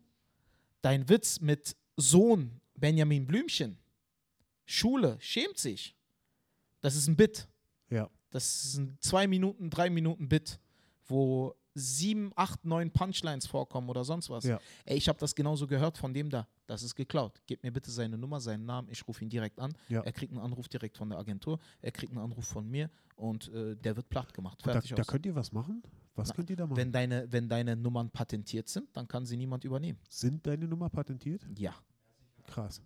[0.83, 3.79] dein Witz mit Sohn Benjamin Blümchen,
[4.65, 5.95] Schule, schämt sich.
[6.81, 7.47] Das ist ein Bit.
[7.89, 8.09] Ja.
[8.31, 10.59] Das ist ein zwei Minuten, drei Minuten Bit,
[11.05, 14.45] wo sieben, acht, neun Punchlines vorkommen oder sonst was.
[14.45, 14.59] Ja.
[14.85, 16.47] Ey, ich habe das genauso gehört von dem da.
[16.67, 17.41] Das ist geklaut.
[17.47, 18.87] Gib mir bitte seine Nummer, seinen Namen.
[18.89, 19.73] Ich rufe ihn direkt an.
[19.89, 20.01] Ja.
[20.01, 21.59] Er kriegt einen Anruf direkt von der Agentur.
[21.81, 24.59] Er kriegt einen Anruf von mir und äh, der wird platt gemacht.
[24.63, 25.07] Da, Fertig da aus.
[25.07, 25.83] könnt ihr was machen?
[26.15, 26.77] Was Na, könnt ihr da machen?
[26.77, 29.99] Wenn deine, wenn deine Nummern patentiert sind, dann kann sie niemand übernehmen.
[30.09, 31.45] Sind deine Nummer patentiert?
[31.57, 31.75] Ja.
[32.47, 32.81] Krass.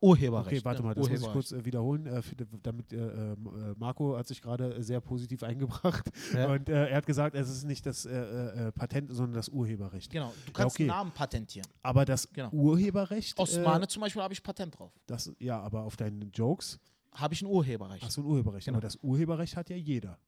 [0.00, 0.46] Urheberrecht.
[0.46, 0.88] Okay, warte ne?
[0.88, 2.22] mal, das muss ich kurz äh, wiederholen, äh,
[2.62, 6.52] damit äh, ähm, äh, Marco hat sich gerade sehr positiv eingebracht Ja.
[6.52, 10.10] und äh, er hat gesagt, es ist nicht das äh, Patent, sondern das Urheberrecht.
[10.10, 10.84] Genau, du kannst okay.
[10.84, 11.66] einen Namen patentieren.
[11.82, 12.50] Aber das Genau.
[12.50, 14.92] Urheberrecht, Osmane zum Beispiel habe ich Patent drauf.
[15.06, 16.78] das, ja, aber auf deinen Jokes
[17.12, 18.04] Habe ich ein Urheberrecht.
[18.04, 18.66] hast du ein Urheberrecht.
[18.66, 18.76] Genau.
[18.78, 20.18] Aber das Urheberrecht hat ja jeder,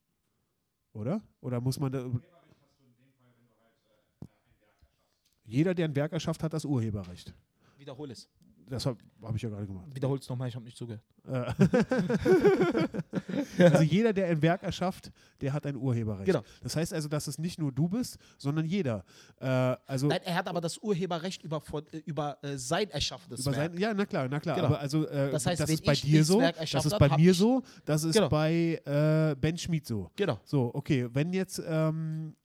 [0.92, 1.22] oder?
[1.40, 2.04] Oder muss man da...
[5.44, 7.34] Jeder, der ein Werk erschafft, hat das Urheberrecht.
[7.76, 8.28] Wiederhol es.
[8.70, 9.86] Das habe hab ich ja gerade gemacht.
[9.92, 11.02] Wiederhol es nochmal, ich habe nicht zugehört.
[11.26, 11.52] Äh,
[13.64, 16.26] also jeder, der ein Werk erschafft, der hat ein Urheberrecht.
[16.26, 16.42] Genau.
[16.62, 19.04] Das heißt also, dass es nicht nur du bist, sondern jeder.
[19.40, 19.46] Äh,
[19.86, 21.60] also Nein, er hat aber das Urheberrecht über,
[21.92, 23.72] äh, über äh, sein erschaffenes über Werk.
[23.72, 24.54] sein, ja, na klar, na klar.
[24.54, 24.68] Genau.
[24.68, 27.62] Aber also äh, Das heißt, wenn ist bei dir so, das ist bei mir so,
[27.84, 28.28] das ist Genau.
[28.28, 30.10] bei äh, Ben Schmid so.
[30.14, 30.38] Genau.
[30.44, 32.36] So, okay, wenn jetzt ähm,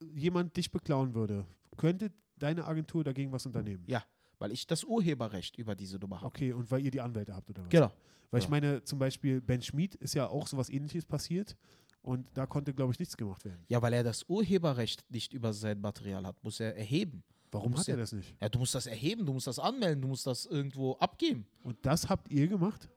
[0.00, 3.84] jemand dich beklauen würde, könnte deine Agentur dagegen was unternehmen?
[3.86, 4.02] Ja,
[4.38, 6.26] weil ich das Urheberrecht über diese Nummer habe.
[6.26, 7.68] Okay, und weil ihr die Anwälte habt oder was?
[7.70, 7.90] Genau.
[8.30, 8.50] Weil ich Ja.
[8.50, 11.56] meine, zum Beispiel Ben Schmid ist ja auch sowas ähnliches passiert
[12.02, 13.64] und da konnte, glaube ich, nichts gemacht werden.
[13.68, 17.22] Ja, weil er das Urheberrecht nicht über sein Material hat, muss er erheben.
[17.52, 18.34] Warum hat er ja- das nicht?
[18.40, 21.46] Ja, du musst das erheben, du musst das anmelden, du musst das irgendwo abgeben.
[21.62, 22.88] Und das habt ihr gemacht?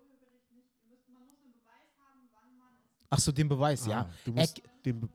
[3.12, 4.02] Ach so, den Beweis, ja.
[4.02, 5.10] Ah, du musst Er- den Be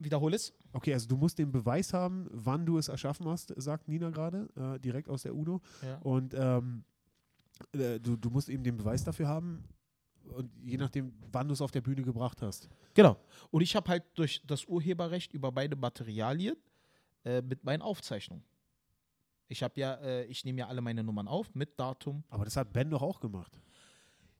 [0.00, 0.52] Wiederhol es.
[0.72, 4.48] okay, also du musst den Beweis haben, wann du es erschaffen hast, sagt Nina gerade,
[4.56, 5.60] äh, direkt aus der UNO.
[5.82, 5.98] Ja.
[5.98, 6.84] Und ähm,
[7.72, 9.62] äh, du, du musst eben den Beweis dafür haben
[10.24, 12.68] und je nachdem, wann du es auf der Bühne gebracht hast.
[12.94, 13.16] Genau.
[13.50, 16.56] Und ich habe halt durch das Urheberrecht über beide Materialien
[17.24, 18.44] äh, mit meinen Aufzeichnungen.
[19.48, 22.22] Ich habe ja, äh, ich nehme ja alle meine Nummern auf mit Datum.
[22.30, 23.60] Aber das hat Ben doch auch gemacht.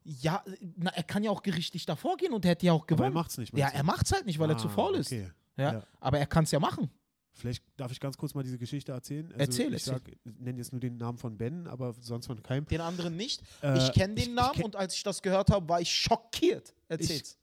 [0.04, 2.82] Ja, äh, na, er kann ja auch gerichtlich davor gehen und er hätte ja auch
[2.84, 3.14] Aber er gewonnen.
[3.14, 3.56] macht es nicht.
[3.58, 5.08] ja, er macht es halt nicht, weil er zu Ah, faul ist.
[5.12, 5.28] Okay.
[5.60, 5.82] Ja, Ja.
[6.00, 6.90] Aber er kann es ja machen.
[7.32, 9.26] Vielleicht darf ich ganz kurz mal diese Geschichte erzählen.
[9.28, 10.16] Also Erzähl, ich erzähl.
[10.40, 12.66] nenne jetzt nur den Namen von Ben, aber sonst von keinem.
[12.66, 13.40] Den anderen nicht.
[13.62, 15.80] Äh, ich kenne den ich- ich Namen kenn- und als ich das gehört habe, war
[15.80, 16.74] ich schockiert.
[16.88, 17.36] Erzähl's.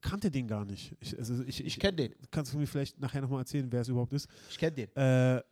[0.00, 0.94] kannte den gar nicht.
[1.00, 2.14] Ich, also ich, Ich, ich, kenne den.
[2.30, 4.28] kannst du mir vielleicht nachher nochmal erzählen, wer es überhaupt ist?
[4.50, 4.96] Ich kenne den.
[4.96, 5.42] Äh,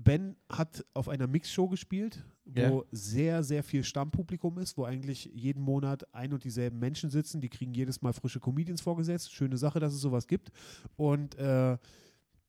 [0.00, 2.82] ben hat auf einer Mixshow gespielt, wo Ja.
[2.92, 7.40] sehr, sehr viel Stammpublikum ist, wo eigentlich jeden Monat ein und dieselben Menschen sitzen.
[7.40, 9.32] Die kriegen jedes Mal frische Comedians vorgesetzt.
[9.32, 10.50] Schöne Sache, dass es sowas gibt.
[10.96, 11.76] Und äh,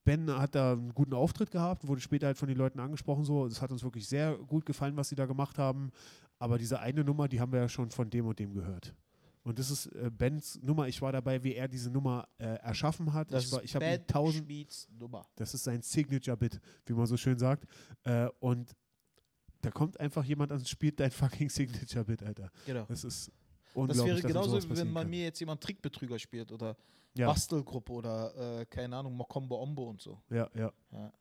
[0.05, 3.45] Ben hat da einen guten Auftritt gehabt, wurde später halt von den Leuten angesprochen so.
[3.47, 5.91] Es hat uns wirklich sehr gut gefallen, was sie da gemacht haben.
[6.37, 8.95] Aber diese eine Nummer, die haben wir ja schon von dem und dem gehört.
[9.49, 10.87] Und das ist äh, Bens Nummer.
[10.87, 13.33] Ich war dabei, wie er diese Nummer äh, erschaffen hat.
[13.33, 15.25] Das ich war, ist ich habe Bad 1000 Schmieds Nummer.
[15.35, 17.65] Das ist sein Signature-Bit, wie man so schön sagt.
[18.03, 18.75] Äh, und
[19.61, 22.51] da kommt einfach jemand und spielt dein fucking Signature-Bit, Alter.
[22.67, 22.85] Genau.
[22.89, 23.31] Das ist
[23.73, 25.09] Das wäre genauso, wie wenn man kann.
[25.09, 26.77] mir jetzt jemand Trickbetrüger spielt oder
[27.17, 30.21] Ja, Bastelgruppe oder, äh, keine Ahnung, Mokombo Ombo und so.
[30.29, 30.71] ja, ja.
[30.91, 31.11] Ja.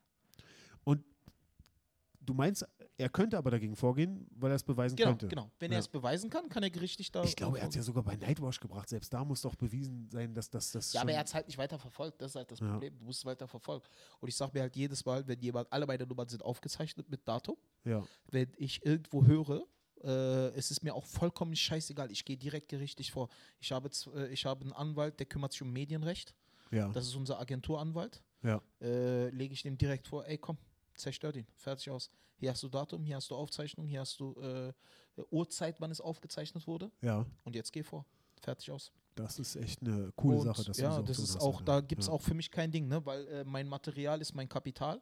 [2.29, 2.63] Du meinst,
[2.99, 5.27] er könnte aber dagegen vorgehen, weil er es beweisen Genau, könnte.
[5.29, 5.49] genau.
[5.59, 5.77] Wenn Ja.
[5.77, 7.23] er es beweisen kann, kann er gerichtlich da.
[7.23, 8.89] Ich glaube, er hat es ja sogar bei Nightwash gebracht.
[8.89, 10.71] Selbst da muss doch bewiesen sein, dass das.
[10.71, 12.21] das Ja, aber er hat es halt nicht weiter verfolgt.
[12.21, 12.69] Das ist halt das Ja.
[12.71, 12.97] Problem.
[12.97, 13.85] Du musst es weiter verfolgen.
[14.19, 17.27] Und ich sage mir halt jedes Mal, wenn jemand, alle meine Nummern sind aufgezeichnet mit
[17.27, 19.63] Datum, Ja, wenn ich irgendwo höre,
[20.03, 22.11] äh, es ist mir auch vollkommen scheißegal.
[22.11, 23.29] Ich gehe direkt gerichtlich vor.
[23.59, 26.33] Ich habe, äh, ich habe einen Anwalt, der kümmert sich um Medienrecht.
[26.71, 28.21] ja, Das ist unser Agenturanwalt.
[28.43, 28.61] ja.
[28.81, 30.57] Äh, Lege ich dem direkt vor, ey komm,
[30.95, 31.47] zerstört ihn.
[31.55, 32.09] Fertig aus.
[32.39, 34.73] Hier hast du Datum, hier hast du Aufzeichnung, hier hast du äh,
[35.29, 36.89] Uhrzeit, wann es aufgezeichnet wurde.
[37.01, 38.05] Ja, Und jetzt geh vor.
[38.41, 38.93] Fertig aus.
[39.15, 40.63] das ist echt eine coole und Sache.
[40.63, 41.65] Dass du ja, so das ist hast, auch, Alter.
[41.65, 43.05] da gibt es ja, auch für mich kein Ding, ne?
[43.05, 45.01] weil äh, mein Material ist mein Kapital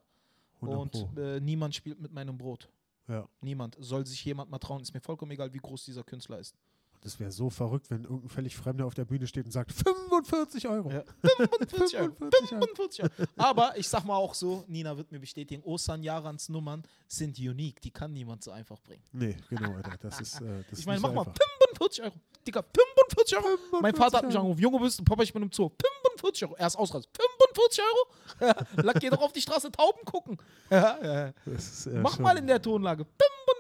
[0.62, 2.68] 100 und äh, niemand spielt mit meinem Brot.
[3.08, 3.30] Ja.
[3.42, 3.78] Niemand.
[3.80, 4.82] Soll sich jemand mal trauen.
[4.82, 6.56] Ist mir vollkommen egal, wie groß dieser Künstler ist.
[7.02, 10.68] Das wäre so verrückt, wenn irgendein völlig Fremder auf der Bühne steht und sagt 45
[10.68, 10.92] Euro.
[10.92, 11.04] Ja.
[11.38, 12.12] 45 Euro.
[12.20, 12.62] 45 Euro.
[12.66, 13.12] 45 Euro.
[13.38, 17.80] Aber ich sag mal auch so, Nina wird mir bestätigen, Osan Jarans Nummern sind unique.
[17.82, 19.04] Die kann niemand so einfach bringen.
[19.12, 19.96] Nee, genau, Alter.
[20.02, 20.42] Das ist.
[20.42, 21.36] Äh, das Ich meine, mach so mal einfach.
[21.80, 22.14] 45 Euro.
[22.46, 23.48] Digga, 45 Euro.
[23.82, 24.42] Mein 45 Vater hat mich Euro.
[24.42, 25.70] angerufen, Junge, bist du, Papa, ich bin im Zoo.
[25.70, 26.56] 45 Euro.
[26.58, 27.10] Er ist ausrast.
[27.16, 28.52] 45 Euro?
[28.52, 30.38] Ja, Lack, geh doch auf die Straße Tauben gucken.
[30.70, 33.06] Ja, ist, äh, Mach schon- mal in der Tonlage.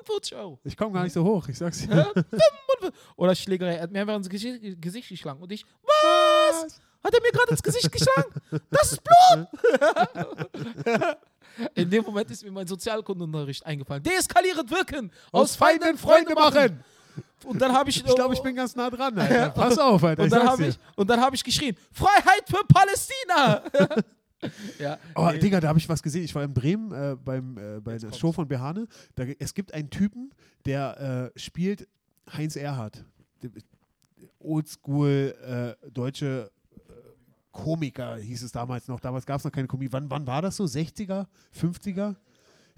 [0.05, 0.59] 45 Euro.
[0.63, 1.95] Ich komme gar nicht so hoch, ich sag's dir.
[1.95, 3.01] Ja, 45.
[3.15, 3.75] Oder Schlägerei.
[3.75, 5.41] Er hat mir einfach ins Gesicht, Gesicht geschlagen.
[5.41, 6.79] Und ich, was?
[7.03, 8.33] Hat er mir gerade ins Gesicht geschlagen?
[8.69, 9.47] Das ist Blut!
[11.75, 14.03] In dem Moment ist mir mein Sozialkundenunterricht eingefallen.
[14.03, 15.11] Deeskalierend wirken.
[15.31, 16.83] Aus Feinden Freunde machen.
[17.45, 18.03] Und dann habe ich.
[18.05, 19.49] Ich glaube, ich bin ganz nah dran, Alter.
[19.51, 20.23] Pass auf, Alter.
[20.23, 23.63] Und dann habe ich, und dann hab ich geschrien: Freiheit für Palästina!
[24.79, 25.39] ja, Oh, nee.
[25.39, 26.23] Digga, da habe ich was gesehen.
[26.23, 28.19] Ich war in Bremen äh, beim, äh, bei Jetzt der kommt's.
[28.19, 28.87] Show von Behane.
[29.15, 30.31] Da, es gibt einen Typen,
[30.65, 31.87] der äh, spielt
[32.31, 33.03] Heinz Erhardt.
[34.39, 36.79] Oldschool äh, deutsche äh,
[37.51, 38.99] Komiker hieß es damals noch.
[38.99, 39.91] Damals gab es noch keine Komik.
[39.91, 40.63] Wann, wann war das so?
[40.65, 41.27] 60er?
[41.59, 42.15] 50er?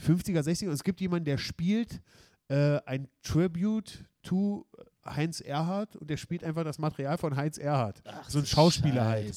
[0.02, 0.68] 50er, 60er?
[0.68, 2.02] Und es gibt jemanden, der spielt
[2.48, 4.66] äh, ein Tribute to
[5.06, 8.02] Heinz Erhardt und der spielt einfach das Material von Heinz Erhardt.
[8.06, 9.36] Ach, so ein Schauspieler halt.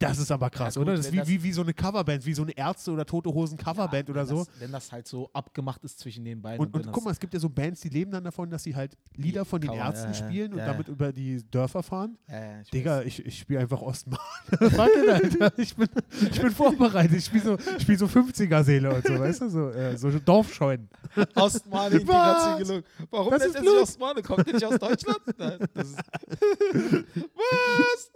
[0.00, 0.96] Das ist aber krass, Ja, gut, oder?
[0.96, 3.28] Das ist wie, das- wie, wie so eine Coverband, wie so eine Ärzte- oder Tote
[3.32, 4.38] Hosen Coverband Ja, oder so.
[4.44, 6.58] Das, wenn das halt so abgemacht ist zwischen den beiden.
[6.66, 8.62] Und, und das, guck mal, es gibt ja so Bands, die leben dann davon, dass
[8.62, 12.16] sie halt Lieder von den Ärzten spielen und damit über die Dörfer fahren.
[12.62, 13.06] ich Digga, weiß.
[13.06, 14.18] ich, ich spiele einfach Ostmann.
[14.58, 15.58] Warte, Alter.
[15.58, 15.88] Ich bin,
[16.30, 17.18] ich bin vorbereitet.
[17.18, 19.50] Ich spiele so, ich spiel so 50er-Seele und so, weißt du?
[19.50, 20.88] So, äh, so Dorfscheunen.
[21.16, 22.58] Integration Was?
[22.58, 22.84] gelungen.
[23.10, 23.82] Warum Das nennt ist er sich Blut.
[23.82, 24.22] Ostmane?
[24.22, 25.18] Kommt der nicht aus Deutschland?
[25.36, 25.58] Nein,
[27.04, 28.10] Was?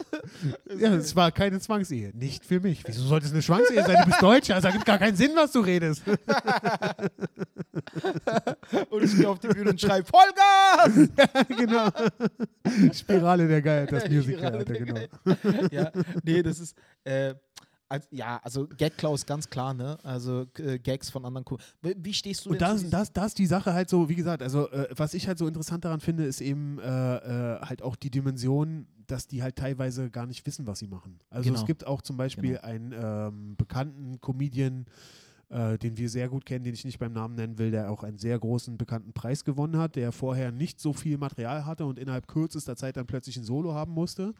[0.78, 2.12] Ja, es war keine Zwangsehe.
[2.14, 2.82] Nicht für mich.
[2.86, 3.96] Wieso sollte es eine Zwangsehe sein?
[4.00, 4.54] Du bist Deutscher.
[4.54, 6.02] Also ergibt gar keinen Sinn, was du redest.
[8.90, 11.08] Und ich gehe auf die Bühne und schreibe Vollgas!
[11.48, 11.88] genau.
[12.92, 14.94] Spirale der Geilheit, das Musical, Alter, genau.
[14.94, 15.90] Geil- ja,
[16.22, 16.76] nee, das ist.
[17.04, 17.34] Äh,
[17.94, 19.98] als, ja, also Gag-Klau ist ganz klar, ne?
[20.02, 21.44] Also äh, Gags von anderen.
[21.44, 24.42] Ko wie, stehst du Und das, das, das ist die Sache halt so, wie gesagt,
[24.42, 27.96] also äh, was ich halt so interessant daran finde, ist eben äh, äh, halt auch
[27.96, 31.18] die Dimension, dass die halt teilweise gar nicht wissen, was sie machen.
[31.30, 31.60] Also Genau.
[31.60, 32.62] es gibt auch zum Beispiel Genau.
[32.62, 34.86] einen ähm, bekannten Comedian,
[35.50, 38.02] äh, den wir sehr gut kennen, den ich nicht beim Namen nennen will, der auch
[38.02, 41.98] einen sehr großen bekannten Preis gewonnen hat, der vorher nicht so viel Material hatte und
[41.98, 44.34] innerhalb kürzester Zeit dann plötzlich ein Solo haben musste.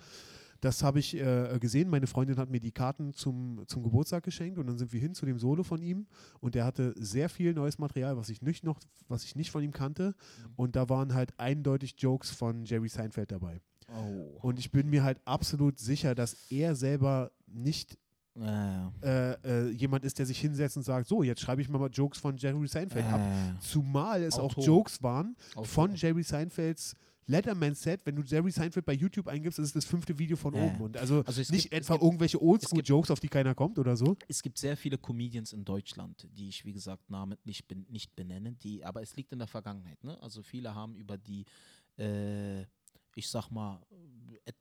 [0.65, 1.91] Das habe ich äh, gesehen.
[1.91, 5.15] Meine Freundin hat mir die Karten zum, zum Geburtstag geschenkt und dann sind wir hin
[5.15, 6.07] zu dem Solo von ihm
[6.41, 9.63] und der hatte sehr viel neues Material, was ich nicht noch, was ich nicht von
[9.63, 10.15] ihm kannte.
[10.15, 10.53] Mhm.
[10.57, 13.61] Und da waren halt eindeutig Jokes von Jerry Seinfeld dabei.
[13.89, 14.39] Oh.
[14.41, 17.99] Und ich bin mir halt absolut sicher, dass er selber nicht
[18.35, 21.79] Ja, äh, äh, jemand ist, der sich hinsetzt und sagt, so, jetzt schreibe ich mal,
[21.79, 23.21] mal Jokes von Jerry Seinfeld ab.
[23.21, 23.61] ja.
[23.61, 24.65] Zumal es auch Autor.
[24.65, 25.65] Jokes waren Autor.
[25.67, 26.97] von Jerry Seinfelds
[27.27, 28.01] Letterman-Set.
[28.05, 30.65] Wenn du Jerry Seinfeld bei YouTube eingibst, ist es das fünfte Video von Ja.
[30.65, 30.81] oben.
[30.81, 34.17] Und also, Also nicht gibt- etwa gibt- irgendwelche Oldschool-Jokes, auf die keiner kommt oder so.
[34.29, 38.53] Es gibt sehr viele Comedians in Deutschland, die ich, wie gesagt, namentlich ben, nicht benenne,
[38.53, 40.03] die, aber es liegt in der Vergangenheit.
[40.05, 40.21] Ne?
[40.23, 41.45] Also viele haben über die,
[41.99, 42.63] äh,
[43.15, 43.81] ich sag mal,
[44.45, 44.57] et,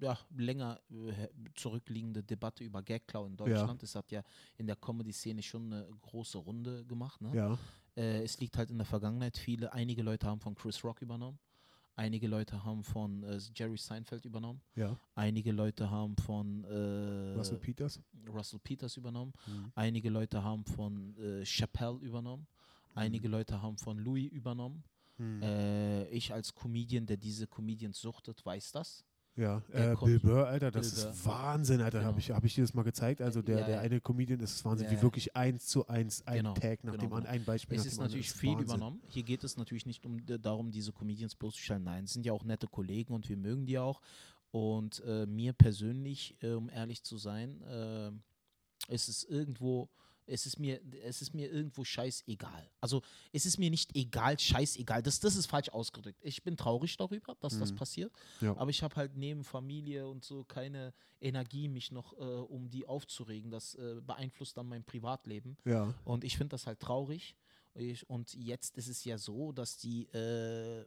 [0.00, 3.82] ja, länger äh, zurückliegende Debatte über Gagklau in Deutschland.
[3.82, 4.22] Es hat ja
[4.58, 7.20] in der Comedy-Szene schon eine große Runde gemacht.
[7.20, 7.34] Ne?
[7.34, 7.58] Ja.
[7.96, 9.36] Äh, es liegt halt in der Vergangenheit.
[9.38, 11.38] Viele, einige Leute haben von Chris Rock übernommen.
[11.94, 14.62] Einige Leute haben von äh, Jerry Seinfeld übernommen.
[14.74, 14.98] Ja.
[15.14, 18.00] Einige Leute haben von äh, Russell Peters.
[18.28, 19.32] Russell Peters übernommen.
[19.46, 19.72] Mhm.
[19.74, 22.46] Einige Leute haben von äh, Chappelle übernommen.
[22.94, 24.84] Einige Leute haben von Louis übernommen.
[25.18, 25.42] Mhm.
[25.42, 29.04] Äh, ich als Comedian, der diese Comedians suchtet, weiß das.
[29.34, 31.32] Ja, äh, Bill Burr, Alter, das Bill ist Burr.
[31.32, 31.98] Wahnsinn, Alter.
[32.00, 32.10] Genau.
[32.10, 33.22] Habe ich, hab ich dir das mal gezeigt?
[33.22, 35.02] Also der, Ja, der eine Comedian, das ist Wahnsinn, Ja, wie ja.
[35.02, 37.32] wirklich eins zu eins ein Genau, Tag nach genau, dem an, genau.
[37.32, 38.08] ein Beispiel Es ist anderen.
[38.10, 38.64] natürlich viel Wahnsinn.
[38.66, 39.02] übernommen.
[39.08, 41.82] Hier geht es natürlich nicht um, d- darum, diese Comedians bloßzustellen.
[41.82, 44.02] Nein, es sind ja auch nette Kollegen und wir mögen die auch.
[44.50, 48.10] Und äh, mir persönlich, äh, um ehrlich zu sein, äh,
[48.92, 49.88] ist es irgendwo,
[50.26, 52.70] es ist mir, es ist mir irgendwo scheißegal.
[52.80, 55.02] Also es ist mir nicht egal, scheißegal.
[55.02, 56.18] Das, das ist falsch ausgedrückt.
[56.22, 57.76] Ich bin traurig darüber, dass das Mhm.
[57.76, 58.12] passiert.
[58.40, 58.56] Ja.
[58.56, 62.86] Aber ich habe halt neben Familie und so keine Energie, mich noch äh, um die
[62.86, 63.50] aufzuregen.
[63.50, 65.56] Das äh, beeinflusst dann mein Privatleben.
[65.64, 67.34] Ja, Und ich finde das halt traurig.
[67.74, 70.84] Ich, und jetzt ist es ja so, dass die äh,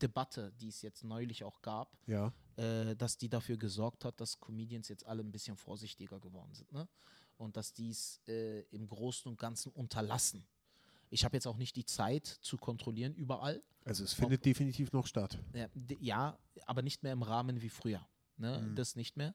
[0.00, 2.32] Debatte, die es jetzt neulich auch gab, ja.
[2.56, 6.70] äh, dass die dafür gesorgt hat, dass Comedians jetzt alle ein bisschen vorsichtiger geworden sind.
[6.72, 6.86] Ne?
[7.38, 10.46] Und dass die es äh, im Großen und Ganzen unterlassen.
[11.10, 13.62] Ich habe jetzt auch nicht die Zeit zu kontrollieren überall.
[13.84, 15.38] Also es findet definitiv noch statt.
[15.54, 15.68] Ja,
[16.00, 18.06] ja, aber nicht mehr im Rahmen wie früher.
[18.36, 18.60] Ne?
[18.60, 18.74] Mhm.
[18.74, 19.34] Das nicht mehr.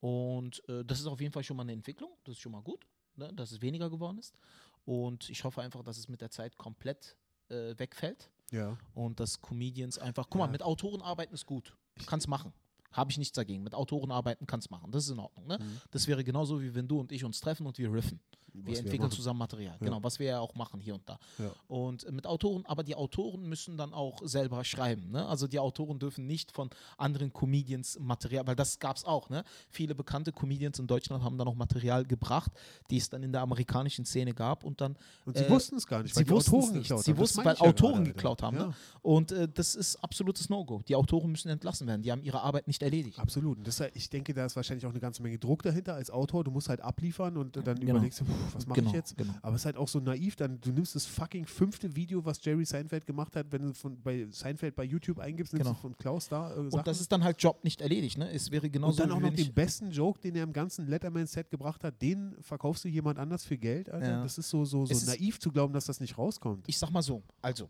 [0.00, 2.10] Und äh, das ist auf jeden Fall schon mal eine Entwicklung.
[2.24, 2.86] Das ist schon mal gut,
[3.16, 3.32] ne?
[3.32, 4.36] dass es weniger geworden ist.
[4.84, 7.16] Und ich hoffe einfach, dass es mit der Zeit komplett
[7.48, 8.76] äh, wegfällt Ja.
[8.94, 10.26] und dass Comedians einfach.
[10.28, 10.50] Guck mal, Ja.
[10.52, 11.74] mit Autoren arbeiten ist gut.
[12.06, 12.52] Kannst machen.
[12.94, 13.62] Habe ich nichts dagegen.
[13.62, 14.90] Mit Autoren arbeiten kannst machen.
[14.90, 15.46] Das ist in Ordnung.
[15.46, 15.58] Ne?
[15.60, 15.80] Mhm.
[15.90, 18.20] Das wäre genauso, wie wenn du und ich uns treffen und wir riffen.
[18.56, 19.16] Was Wir entwickeln machen.
[19.16, 19.76] zusammen Material.
[19.80, 19.84] Ja.
[19.84, 21.18] Genau, was wir ja auch machen hier und da.
[21.38, 21.50] Ja.
[21.66, 25.10] Und mit Autoren, aber die Autoren müssen dann auch selber schreiben.
[25.10, 25.26] Ne?
[25.26, 29.28] Also die Autoren dürfen nicht von anderen Comedians Material, weil das gab es auch.
[29.28, 29.42] Ne?
[29.70, 32.52] Viele bekannte Comedians in Deutschland haben dann auch Material gebracht,
[32.90, 35.84] die es dann in der amerikanischen Szene gab und dann Und sie äh, wussten es
[35.84, 37.04] gar nicht, weil sie wussten es Autoren nicht.
[37.04, 38.56] Sie wussten, weil ja Autoren geklaut haben.
[38.56, 38.74] Ne?
[39.02, 40.80] Und äh, das ist absolutes No-Go.
[40.86, 42.02] Die Autoren müssen entlassen werden.
[42.02, 43.18] Die haben ihre Arbeit nicht erledigt.
[43.18, 43.58] Absolut.
[43.58, 46.44] Und das, ich denke, da ist wahrscheinlich auch eine ganze Menge Druck dahinter als Autor.
[46.44, 47.92] Du musst halt abliefern und dann Genau.
[47.92, 49.16] überlegst du, pff, was mache Genau, ich jetzt?
[49.16, 49.32] genau.
[49.42, 52.44] Aber es ist halt auch so naiv, dann du nimmst das fucking fünfte Video, was
[52.44, 55.74] Jerry Seinfeld gemacht hat, wenn du von bei Seinfeld bei YouTube eingibst, nimmst Genau.
[55.74, 58.18] du von Klaus da äh, Und das ist dann halt Job nicht erledigt.
[58.18, 58.30] Ne?
[58.30, 61.50] Es wäre genauso und dann auch noch den besten Joke, den er im ganzen Letterman-Set
[61.50, 64.08] gebracht hat, den verkaufst du jemand anders für Geld, Alter.
[64.10, 64.22] Ja.
[64.22, 66.68] Das ist so, so, so Es naiv zu glauben, dass das nicht rauskommt.
[66.68, 67.68] ich sag mal so, also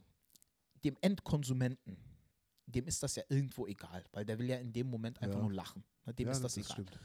[0.84, 1.96] dem Endkonsumenten,
[2.74, 5.42] dem ist das ja irgendwo egal, weil der will ja in dem Moment einfach Ja.
[5.42, 5.84] nur lachen.
[6.04, 6.72] Ne, Dem ja, ist das, egal.
[6.72, 6.98] stimmt.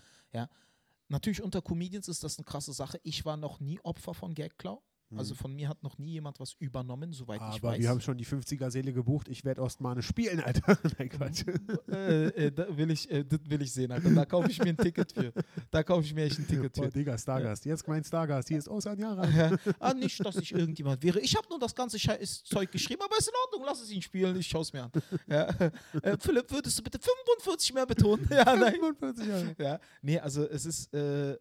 [1.12, 2.99] Natürlich unter Comedians ist das eine krasse Sache.
[3.03, 4.84] Ich war noch nie Opfer von Gagklau.
[5.15, 5.37] Also Mhm.
[5.39, 7.79] von mir hat noch nie jemand was übernommen, soweit ich Aber weiß.
[7.79, 9.27] wir haben schon die 50er-Seele gebucht.
[9.27, 10.77] Ich werde Ostmane spielen, Alter.
[10.99, 11.43] Nein, Quatsch.
[11.87, 14.09] äh, äh, da will ich, äh, das will ich sehen, Alter.
[14.11, 15.33] Da kaufe ich mir ein Ticket für.
[15.71, 16.89] Da kaufe ich mir echt ein Ticket Boah, für.
[16.91, 17.65] Digga, Stargast.
[17.65, 18.47] Jetzt mein Stargast.
[18.49, 19.23] Hier ist Osan Yara.
[19.79, 21.19] ah, nicht, dass ich irgendjemand wäre.
[21.21, 24.01] Ich habe nur das ganze Scheiß Zeug geschrieben, aber ist in Ordnung, lass es ihn
[24.01, 24.91] spielen, ich schaue es mir an.
[25.27, 25.47] Ja.
[26.03, 28.27] Äh, Philipp, würdest du bitte 45 mehr betonen?
[28.31, 28.73] Ja, nein.
[28.73, 29.55] 45 Jahre.
[29.57, 31.37] Ja, nee, also es ist, äh,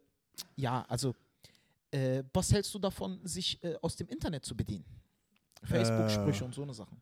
[0.57, 1.15] ja, also,
[1.91, 4.85] äh, was hältst du davon, sich äh, aus dem Internet zu bedienen?
[5.63, 6.47] Facebook-Sprüche Äh.
[6.47, 7.01] und so eine Sachen.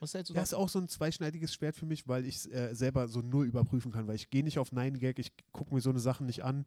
[0.00, 2.46] Was hältst du Ja, ist auch so ein zweischneidiges Schwert für mich, weil ich es
[2.46, 5.80] äh, selber so null überprüfen kann, weil ich gehe nicht auf 9gag, ich gucke mir
[5.80, 6.64] so eine Sachen nicht an.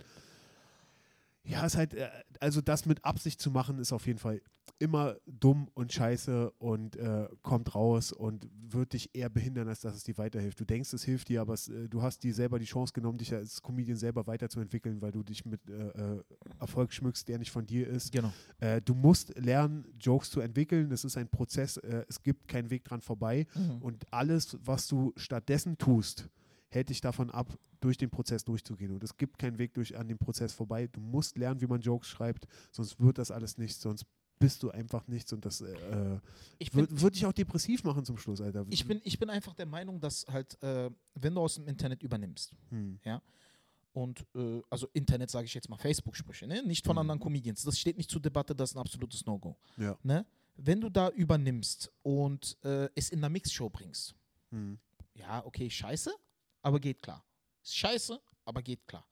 [1.47, 4.41] Ja, ist halt, äh, also das mit Absicht zu machen, ist auf jeden Fall
[4.79, 9.95] immer dumm und scheiße und äh, kommt raus und wird dich eher behindern, als dass
[9.95, 10.59] es dir weiterhilft.
[10.59, 13.17] Du denkst, es hilft dir, aber es, äh, du hast dir selber die Chance genommen,
[13.17, 16.23] dich als Comedian selber weiterzuentwickeln, weil du dich mit äh, äh,
[16.59, 18.11] Erfolg schmückst, der nicht von dir ist.
[18.11, 18.31] Genau.
[18.85, 20.89] Du musst lernen, Jokes zu entwickeln.
[20.89, 21.77] Das ist ein Prozess.
[21.77, 23.45] Es gibt keinen Weg dran vorbei.
[23.55, 23.81] Mhm.
[23.81, 26.29] Und alles, was du stattdessen tust,
[26.69, 28.91] hält dich davon ab, durch den Prozess durchzugehen.
[28.91, 30.87] Und es gibt keinen Weg durch an dem Prozess vorbei.
[30.87, 34.05] Du musst lernen, wie man Jokes schreibt, sonst wird das alles nichts, sonst
[34.39, 36.19] bist du einfach nichts und das äh,
[36.59, 38.65] Ich bin, wird, wird dich auch depressiv machen zum Schluss, Alter.
[38.69, 42.03] ich, bin, ich bin einfach der Meinung, dass halt, äh, wenn du aus dem Internet
[42.03, 42.99] übernimmst, Hm.
[43.93, 46.61] und äh, also Internet sage ich jetzt mal Facebook-Sprüche, ne?
[46.63, 46.99] nicht von Mhm.
[46.99, 49.57] anderen Comedians, das steht nicht zur Debatte, das ist ein absolutes No-Go.
[49.77, 49.97] Ja.
[50.03, 50.23] Ne?
[50.55, 54.13] Wenn du da übernimmst und äh, es in der Mixshow bringst,
[54.51, 54.77] Hm.
[55.15, 56.11] ja, okay, scheiße,
[56.67, 57.23] aber geht klar.
[57.63, 59.05] Ist scheiße, aber geht klar.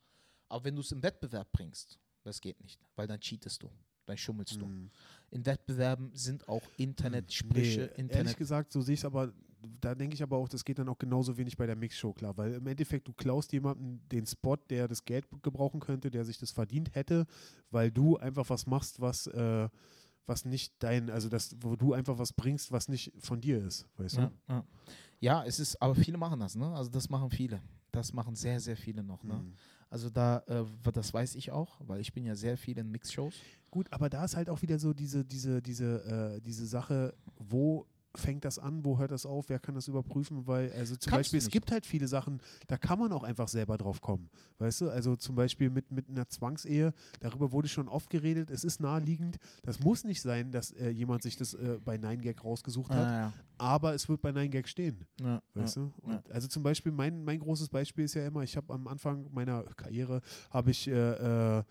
[0.49, 3.69] Aber wenn du es im Wettbewerb bringst, das geht nicht, weil dann cheatest du,
[4.05, 4.65] dann schummelst du.
[4.65, 4.91] Hm.
[5.31, 8.37] In Wettbewerben sind auch Internetsprüche, Nee, Ehrlich Internet.
[8.37, 9.33] gesagt, so sehe ich es aber,
[9.81, 12.35] da denke ich aber auch, das geht dann auch genauso wenig bei der Mixshow klar,
[12.37, 16.37] weil im Endeffekt du klaust jemanden den Spot, der das Geld gebrauchen könnte, der sich
[16.37, 17.25] das verdient hätte,
[17.71, 19.69] weil du einfach was machst, was, äh,
[20.27, 23.87] was nicht dein, also das, wo du einfach was bringst, was nicht von dir ist,
[23.97, 24.53] weißt Ja, du?
[24.53, 24.63] ja.
[25.19, 26.73] ja, es ist, aber viele machen das, ne?
[26.75, 27.61] Also das machen viele.
[27.91, 29.35] Das machen sehr, sehr viele noch, ne?
[29.35, 29.53] Hm.
[29.89, 33.35] Also da, äh, das weiß ich auch, weil ich bin ja sehr viel in Mixshows.
[33.71, 37.85] Gut, aber da ist halt auch wieder so diese, diese, diese, äh, diese Sache, wo
[38.17, 41.31] fängt das an, wo hört das auf, wer kann das überprüfen, weil, also zum Kannst
[41.31, 44.81] Beispiel, es gibt halt viele Sachen, da kann man auch einfach selber drauf kommen, weißt
[44.81, 48.79] du, also zum Beispiel mit, mit einer Zwangsehe, darüber wurde schon oft geredet, es ist
[48.79, 53.07] naheliegend, das muss nicht sein, dass äh, jemand sich das äh, bei 9gag rausgesucht hat,
[53.07, 55.83] ja, aber es wird bei 9gag stehen, ja, weißt ja.
[55.83, 58.87] du, und also zum Beispiel, mein, mein großes Beispiel ist ja immer, ich habe am
[58.87, 61.63] Anfang meiner Karriere, habe ich äh, äh,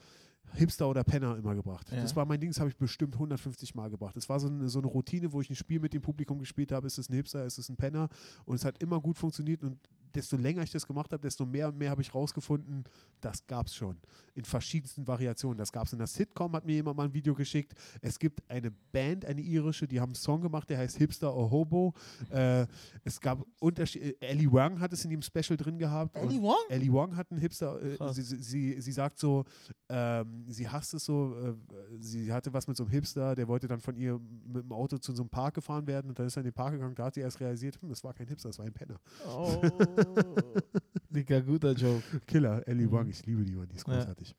[0.54, 1.90] Hipster oder Penner immer gebracht.
[1.90, 2.00] Ja.
[2.00, 4.16] Das war mein Ding, das habe ich bestimmt 150 Mal gebracht.
[4.16, 6.72] Das war so eine, so eine Routine, wo ich ein Spiel mit dem Publikum gespielt
[6.72, 6.86] habe.
[6.86, 8.08] Ist es ein Hipster, ist es ein Penner?
[8.44, 9.62] Und es hat immer gut funktioniert.
[9.62, 9.78] Und
[10.14, 12.84] desto länger ich das gemacht habe, desto mehr und mehr habe ich rausgefunden,
[13.20, 13.96] das gab es schon.
[14.34, 15.58] In verschiedensten Variationen.
[15.58, 17.74] Das gab es in der Sitcom, hat mir jemand mal ein Video geschickt.
[18.00, 21.50] Es gibt eine Band, eine irische, die haben einen Song gemacht, der heißt Hipster or
[21.50, 21.94] Hobo.
[22.30, 22.66] Äh,
[23.04, 24.20] es gab Unterschiede.
[24.20, 26.16] Ellie Wang hat es in dem Special drin gehabt.
[26.16, 26.56] Ellie Wang?
[26.68, 27.80] Ellie Wang hat einen Hipster.
[27.82, 29.44] Äh, sie, sie, sie sagt so,
[29.88, 31.54] ähm, sie hasst es so, äh,
[32.00, 34.98] sie hatte was mit so einem Hipster, der wollte dann von ihr mit dem Auto
[34.98, 37.04] zu so einem Park gefahren werden und dann ist er in den Park gegangen, da
[37.04, 38.98] hat sie erst realisiert, hm, das war kein Hipster, das war ein Penner.
[39.28, 39.62] Oh.
[41.10, 42.02] Digga, guter Joke.
[42.26, 42.92] Killer, Ellie Mhm.
[42.92, 44.34] Wang, ich liebe die, Mann, die ist großartig.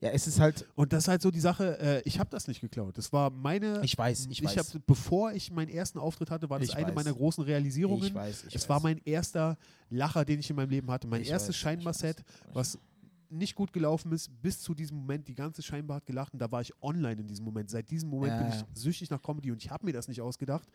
[0.00, 2.46] Ja, es ist halt, Und das ist halt so die Sache, äh, ich habe das
[2.48, 2.98] nicht geklaut.
[2.98, 4.56] Das war meine, ich weiß, ich weiß.
[4.74, 6.94] hab, bevor ich meinen ersten Auftritt hatte, war das Ich eine weiß.
[6.94, 8.06] meiner großen Realisierungen.
[8.06, 8.68] ich weiß, ich es weiß.
[8.68, 9.56] war mein erster
[9.88, 11.06] Lacher, den ich in meinem Leben hatte.
[11.06, 12.78] Mein Ich erstes ich Scheinbar-Set, was
[13.30, 15.28] nicht gut gelaufen ist, bis zu diesem Moment.
[15.28, 17.70] Die ganze Scheinbar hat gelacht und da war ich online in diesem Moment.
[17.70, 18.54] Seit diesem Moment Ja, bin ja.
[18.72, 20.68] ich süchtig nach Comedy und ich habe mir das nicht ausgedacht.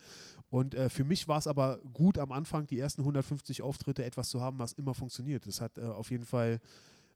[0.50, 4.30] Und äh, für mich war es aber gut am Anfang, die ersten 150 Auftritte etwas
[4.30, 5.46] zu haben, was immer funktioniert.
[5.48, 6.60] Das hat äh, auf jeden Fall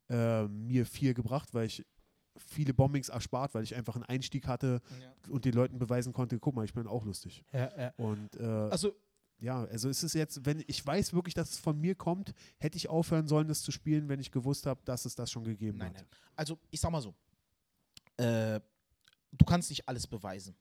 [0.09, 1.85] äh, mir viel gebracht, weil ich
[2.37, 4.81] viele Bombings erspart, weil ich einfach einen Einstieg hatte
[5.29, 7.43] und den Leuten beweisen konnte, guck mal, ich bin auch lustig.
[7.53, 7.93] Ja, ja.
[7.95, 8.93] Und äh, Also,
[9.39, 12.77] ja, also es ist jetzt, wenn ich weiß wirklich, dass es von mir kommt, hätte
[12.77, 15.77] ich aufhören sollen, das zu spielen, wenn ich gewusst habe, dass es das schon gegeben
[15.79, 15.95] nein, hat.
[15.95, 16.07] nein.
[16.35, 17.13] Also, ich sag mal so.
[18.17, 18.59] Äh,
[19.31, 20.55] du kannst nicht alles beweisen.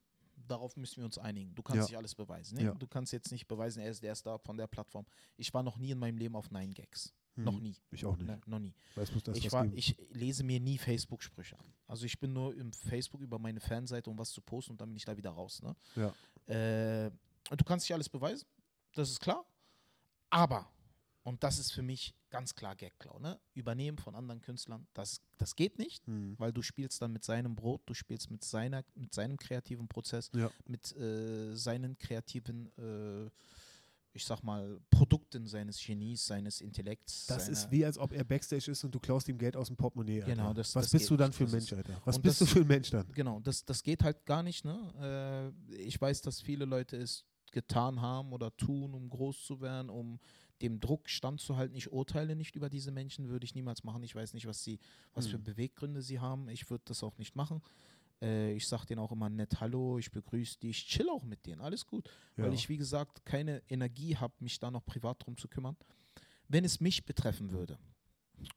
[0.47, 1.55] Darauf müssen wir uns einigen.
[1.55, 1.85] Du kannst Ja.
[1.85, 2.59] nicht alles beweisen.
[2.59, 2.65] Ne?
[2.65, 2.75] Ja.
[2.75, 5.07] Du kannst jetzt nicht beweisen, er ist der Star von der Plattform.
[5.37, 7.13] Ich war noch nie in meinem Leben auf 9gags.
[7.37, 7.77] Hm, Noch nie.
[7.91, 8.27] Ich auch nicht.
[8.29, 8.75] Ne, noch nie.
[8.95, 11.65] Das ich, war, ich lese mir nie Facebook-Sprüche an.
[11.89, 14.89] Also ich bin nur im Facebook über meine Fanseite, um was zu posten und dann
[14.89, 15.61] bin ich da wieder raus.
[15.63, 15.75] Ne?
[15.97, 17.05] Ja.
[17.07, 17.11] Äh,
[17.57, 18.47] du kannst nicht alles beweisen,
[18.95, 19.45] das ist klar.
[20.31, 20.69] Aber,
[21.23, 23.39] und das ist für mich ganz klar Gagklau, ne?
[23.55, 26.35] Übernehmen von anderen Künstlern, das, das geht nicht, Hm.
[26.39, 30.31] weil du spielst dann mit seinem Brot, du spielst mit, seiner, mit seinem kreativen Prozess,
[30.35, 30.51] Ja.
[30.67, 33.31] mit äh, seinen kreativen, äh,
[34.17, 37.27] ich sag mal, Produkten seines Genies, seines Intellekts.
[37.27, 39.77] Das ist wie, als ob er Backstage ist und du klaust ihm Geld aus dem
[39.77, 40.23] Portemonnaie.
[40.23, 40.35] Alter.
[40.35, 41.37] Genau, das- Was das bist du dann nicht.
[41.39, 42.01] für ein Mensch, Alter?
[42.05, 43.07] Was bist das- du für ein Mensch dann?
[43.13, 44.65] Genau, das, das geht halt gar nicht.
[44.65, 45.53] Ne?
[45.71, 49.89] Äh, ich weiß, dass viele Leute es getan haben oder tun, um groß zu werden,
[49.89, 50.21] um
[50.61, 51.77] dem Druck standzuhalten.
[51.77, 54.03] Ich urteile nicht über diese Menschen, würde ich niemals machen.
[54.03, 54.79] Ich weiß nicht, was sie,
[55.15, 55.45] was für Hm.
[55.45, 56.49] Beweggründe sie haben.
[56.49, 57.63] Ich würde das auch nicht machen.
[58.21, 61.47] Äh, ich sage denen auch immer nett Hallo, ich begrüße die, ich chill auch mit
[61.47, 62.09] denen, alles gut.
[62.37, 62.45] Ja.
[62.45, 65.77] Weil ich, wie gesagt, keine Energie habe, mich da noch privat drum zu kümmern.
[66.49, 67.79] Wenn es mich betreffen würde,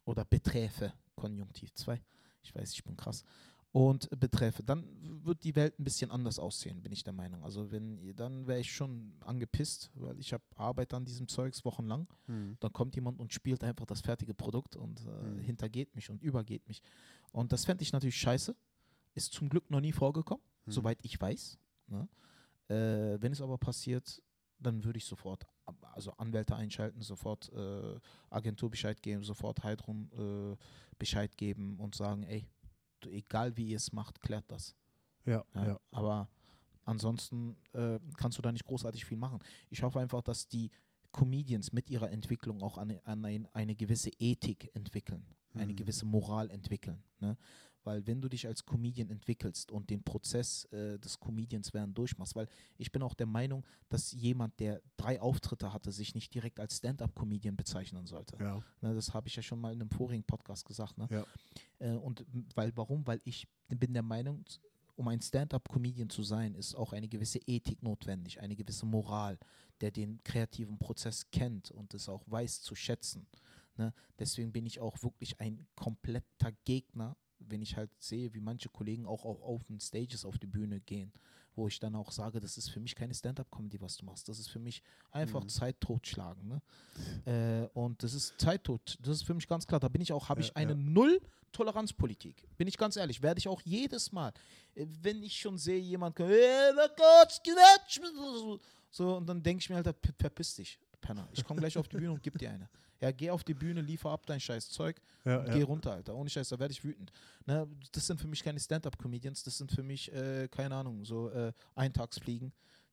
[0.06, 2.02] oder beträfe, Konjunktiv 2,
[2.42, 3.24] ich weiß, ich bin krass,
[3.72, 4.86] und beträfe, dann
[5.26, 7.44] wird die Welt ein bisschen anders aussehen, bin ich der Meinung.
[7.44, 11.64] Also wenn, ihr- dann wäre ich schon angepisst, weil ich habe Arbeit an diesem Zeugs
[11.66, 12.08] wochenlang.
[12.26, 12.58] Hm.
[12.60, 15.40] Dann kommt jemand und spielt einfach das fertige Produkt und äh, Mhm.
[15.42, 16.82] hintergeht mich und übergeht mich.
[17.32, 18.56] Und das fände ich natürlich scheiße.
[19.14, 20.72] Ist zum Glück noch nie vorgekommen, Mhm.
[20.72, 21.58] soweit ich weiß.
[21.88, 22.08] Ne?
[22.70, 24.22] Äh, wenn es aber passiert,
[24.60, 25.46] dann würde ich sofort,
[25.94, 28.00] also Anwälte einschalten, sofort äh,
[28.32, 30.58] Agentur Bescheid geben, sofort Heidrun äh,
[30.98, 32.48] Bescheid geben und sagen, ey,
[33.08, 34.76] du, egal wie ihr es macht, klärt das.
[35.26, 35.80] Ja, Ja, ja.
[35.92, 36.28] Aber
[36.86, 39.40] ansonsten äh, kannst du da nicht großartig viel machen.
[39.70, 40.70] Ich hoffe einfach, dass die
[41.12, 45.78] Comedians mit ihrer Entwicklung auch an, an ein, eine gewisse Ethik entwickeln, eine Mhm.
[45.78, 47.02] gewisse Moral entwickeln.
[47.20, 47.38] Ne?
[47.88, 52.36] Weil wenn du dich als Comedian entwickelst und den Prozess äh, des Comedians werden durchmachst,
[52.36, 56.60] weil ich bin auch der Meinung, dass jemand, der drei Auftritte hatte, sich nicht direkt
[56.60, 58.36] als Stand-up-Comedian bezeichnen sollte.
[58.44, 58.62] ja.
[58.82, 60.98] Ne, das habe ich ja schon mal in einem vorigen Podcast gesagt.
[60.98, 61.08] Ne?
[61.10, 61.26] Ja.
[61.80, 63.08] Äh, und weil, warum?
[63.08, 64.44] Weil ich bin der Meinung,
[64.98, 69.40] um ein Stand-up-Comedian zu sein, ist auch eine gewisse Ethik notwendig, eine gewisse Moral,
[69.80, 73.28] der den kreativen Prozess kennt und es auch weiß zu schätzen.
[73.78, 73.94] Ne?
[74.20, 79.06] Deswegen bin ich auch wirklich ein kompletter Gegner, wenn ich halt sehe, wie manche Kollegen
[79.06, 81.12] auch auf Open Stages auf die Bühne gehen,
[81.56, 84.28] wo ich dann auch sage, das ist für mich keine Stand-up-Comedy, was du machst.
[84.30, 85.50] Das ist für mich einfach Mhm.
[85.50, 86.48] Zeit totschlagen.
[86.48, 86.62] Ne?
[87.26, 88.98] Äh, und das ist Zeit tot.
[89.02, 89.80] Das ist für mich ganz klar.
[89.80, 90.78] Da bin ich auch, habe Ja, ich eine ja.
[90.78, 92.48] Null-Toleranzpolitik.
[92.58, 94.34] Bin ich ganz ehrlich, werde ich auch jedes Mal,
[94.76, 98.00] äh, wenn ich schon sehe, jemand kommt, "Äh, na Gott, Quatsch",
[98.92, 101.28] so, und dann denke ich mir halt, "Ver- verpiss dich, Penner.
[101.32, 102.70] Ich komme gleich auf die Bühne und gib dir eine.
[103.00, 106.16] Ja, geh auf die Bühne, liefer ab dein scheiß Zeug ja, und geh runter, Alter.
[106.16, 107.12] Ohne Scheiß, da werde ich wütend.
[107.46, 111.30] Ne, das sind für mich keine Stand-Up-Comedians, das sind für mich, äh, keine Ahnung, so
[111.30, 112.52] äh, Eintagsfliegen,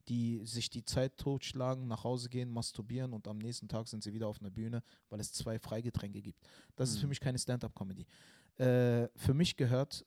[0.08, 4.12] die sich die Zeit totschlagen, nach Hause gehen, masturbieren und am nächsten Tag sind sie
[4.12, 6.38] wieder auf einer Bühne, weil es zwei Freigetränke gibt.
[6.76, 7.08] Das ist für Mhm.
[7.10, 8.06] mich keine Stand-up-Comedy.
[8.58, 10.04] Äh, für mich gehört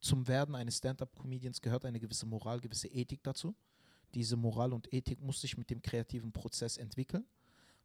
[0.00, 3.54] zum Werden eines Stand-up-Comedians gehört eine gewisse Moral, gewisse Ethik dazu.
[4.14, 7.26] Diese Moral und Ethik muss sich mit dem kreativen Prozess entwickeln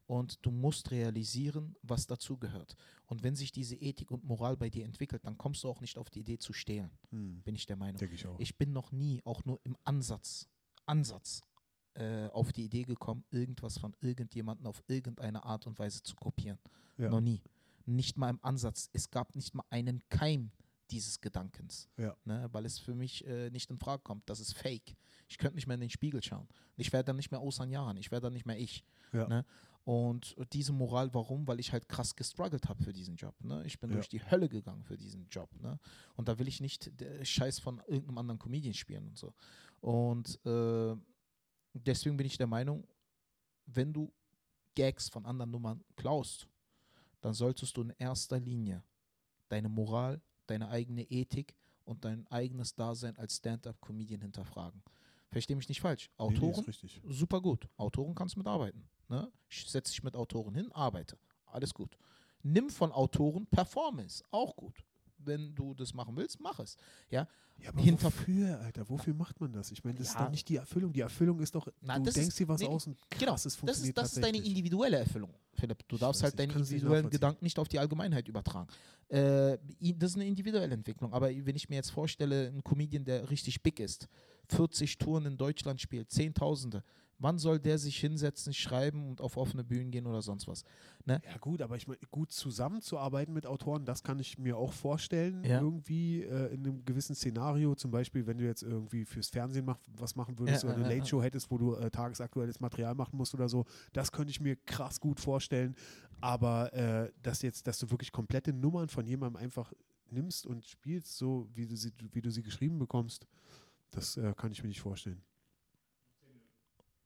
[0.08, 2.76] und du musst realisieren, was dazu gehört.
[3.08, 5.98] Und wenn sich diese Ethik und Moral bei dir entwickelt, dann kommst du auch nicht
[5.98, 7.42] auf die Idee zu stehlen, Hm.
[7.44, 8.02] bin ich der Meinung.
[8.12, 8.40] Ich auch.
[8.40, 10.48] Ich bin noch nie, auch nur im Ansatz,
[10.86, 11.42] Ansatz,
[11.96, 16.60] äh, auf die Idee gekommen, irgendwas von irgendjemandem auf irgendeine Art und Weise zu kopieren.
[16.98, 17.10] ja.
[17.10, 17.42] Noch nie.
[17.88, 18.90] Nicht mal im Ansatz.
[18.94, 20.52] Es gab nicht mal einen Keim
[20.90, 21.88] dieses Gedankens.
[21.98, 22.16] Ja.
[22.26, 24.28] Ne, weil es für mich äh, nicht in Frage kommt.
[24.28, 24.96] Das ist fake.
[25.28, 26.48] Ich könnte nicht mehr in den Spiegel schauen.
[26.78, 27.98] Ich wäre dann nicht mehr Osan Jahan.
[27.98, 28.84] Ich wäre dann nicht mehr ich.
[29.14, 29.28] Ja.
[29.28, 29.46] Ne?
[29.86, 31.48] Und diese Moral, warum?
[31.48, 33.36] Weil ich halt krass gestruggelt habe für diesen Job.
[33.44, 33.64] Ne?
[33.66, 33.96] Ich bin Ja.
[33.98, 35.50] durch die Hölle gegangen für diesen Job.
[35.62, 35.80] Ne?
[36.16, 39.34] Und da will ich nicht der Scheiß von irgendeinem anderen Comedian spielen und so.
[39.82, 40.96] Und äh,
[41.74, 42.88] deswegen bin ich der Meinung,
[43.68, 44.12] wenn du
[44.74, 46.48] Gags von anderen Nummern klaust,
[47.22, 48.84] dann solltest du in erster Linie
[49.50, 54.82] deine Moral, deine eigene Ethik und dein eigenes Dasein als Stand-up-Comedian hinterfragen.
[55.36, 56.10] Verstehe mich nicht falsch.
[56.18, 57.02] Nee, nee, Autoren, ist richtig.
[57.10, 57.68] super gut.
[57.76, 58.88] Autoren kannst du mitarbeiten.
[59.10, 59.30] Ne?
[59.50, 61.18] Setz dich mit Autoren hin, arbeite.
[61.48, 61.98] Alles gut.
[62.42, 64.24] Nimm von Autoren Performance.
[64.32, 64.86] Auch gut.
[65.26, 66.78] Wenn du das machen willst, mach es.
[67.10, 68.90] Ja, Ja, aber Hinter- wofür, Alter?
[68.90, 69.72] Wofür macht man das?
[69.72, 70.26] Ich meine, das ist Ja.
[70.26, 70.92] doch nicht die Erfüllung.
[70.92, 73.32] Die Erfüllung ist doch, Na, du das denkst ist- dir was nee, aus und genau.
[73.32, 75.88] krass, es Das ist, funktioniert das ist deine individuelle Erfüllung, Philipp.
[75.88, 77.10] Du Ich darfst halt deine individuellen.
[77.10, 78.68] Gedanken nicht auf die Allgemeinheit übertragen.
[79.08, 79.58] Äh,
[79.96, 81.14] das ist eine individuelle Entwicklung.
[81.14, 84.10] Aber wenn ich mir jetzt vorstelle, ein Comedian, der richtig big ist,
[84.50, 86.84] 40 Touren in Deutschland spielt, Zehntausende,
[87.18, 90.64] wann soll der sich hinsetzen, schreiben und auf offene Bühnen gehen oder sonst was?
[91.06, 95.44] Ja gut, aber ich meine, gut zusammenzuarbeiten mit Autoren, das kann ich mir auch vorstellen,
[95.44, 95.62] Ja.
[95.62, 99.80] irgendwie äh, in einem gewissen Szenario, zum Beispiel, wenn du jetzt irgendwie fürs Fernsehen mach,
[99.98, 103.18] was machen würdest Ja, oder eine Late Show hättest, wo du äh, tagesaktuelles Material machen
[103.18, 105.76] musst oder so, das könnte ich mir krass gut vorstellen,
[106.22, 109.72] aber äh, dass jetzt, dass du wirklich komplette Nummern von jemandem einfach
[110.10, 113.28] nimmst und spielst, so wie du sie, wie du sie geschrieben bekommst,
[113.92, 115.22] das äh, kann ich mir nicht vorstellen.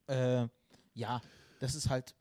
[0.09, 0.47] Äh,
[0.93, 1.21] ja,
[1.59, 2.15] das ist halt,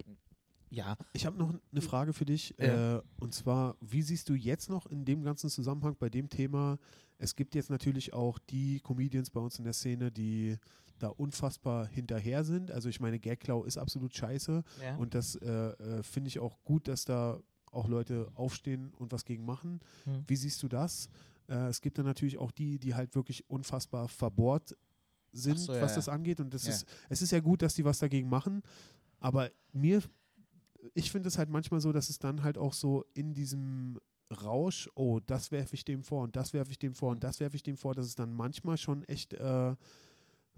[0.71, 2.59] ja, Ich habe noch eine Frage für dich.
[2.59, 6.79] Äh, und zwar, wie siehst du jetzt noch in dem ganzen Zusammenhang bei dem Thema?
[7.19, 10.57] Es gibt jetzt natürlich auch die Comedians bei uns in der Szene, die
[10.99, 12.71] da unfassbar hinterher sind.
[12.71, 14.63] Also ich meine, Gagklau ist absolut scheiße.
[14.83, 14.97] ja.
[14.97, 19.25] Und das äh, äh, finde ich auch gut, dass da auch Leute aufstehen und was
[19.25, 19.81] gegen machen.
[20.05, 20.25] Hm.
[20.27, 21.09] Wie siehst du das?
[21.49, 24.77] Äh, es gibt dann natürlich auch die, die halt wirklich unfassbar verbohrt
[25.33, 26.41] sind, so, ja, was das angeht.
[26.41, 28.63] Und das ist, es ist ja gut, dass die was dagegen machen.
[29.21, 30.03] Aber mir,
[30.95, 33.99] ich finde es halt manchmal so, dass es dann halt auch so in diesem
[34.43, 37.41] Rausch, oh, das werfe ich dem vor und das werfe ich dem vor und das
[37.41, 39.75] werfe ich dem vor, dass es dann manchmal schon echt äh,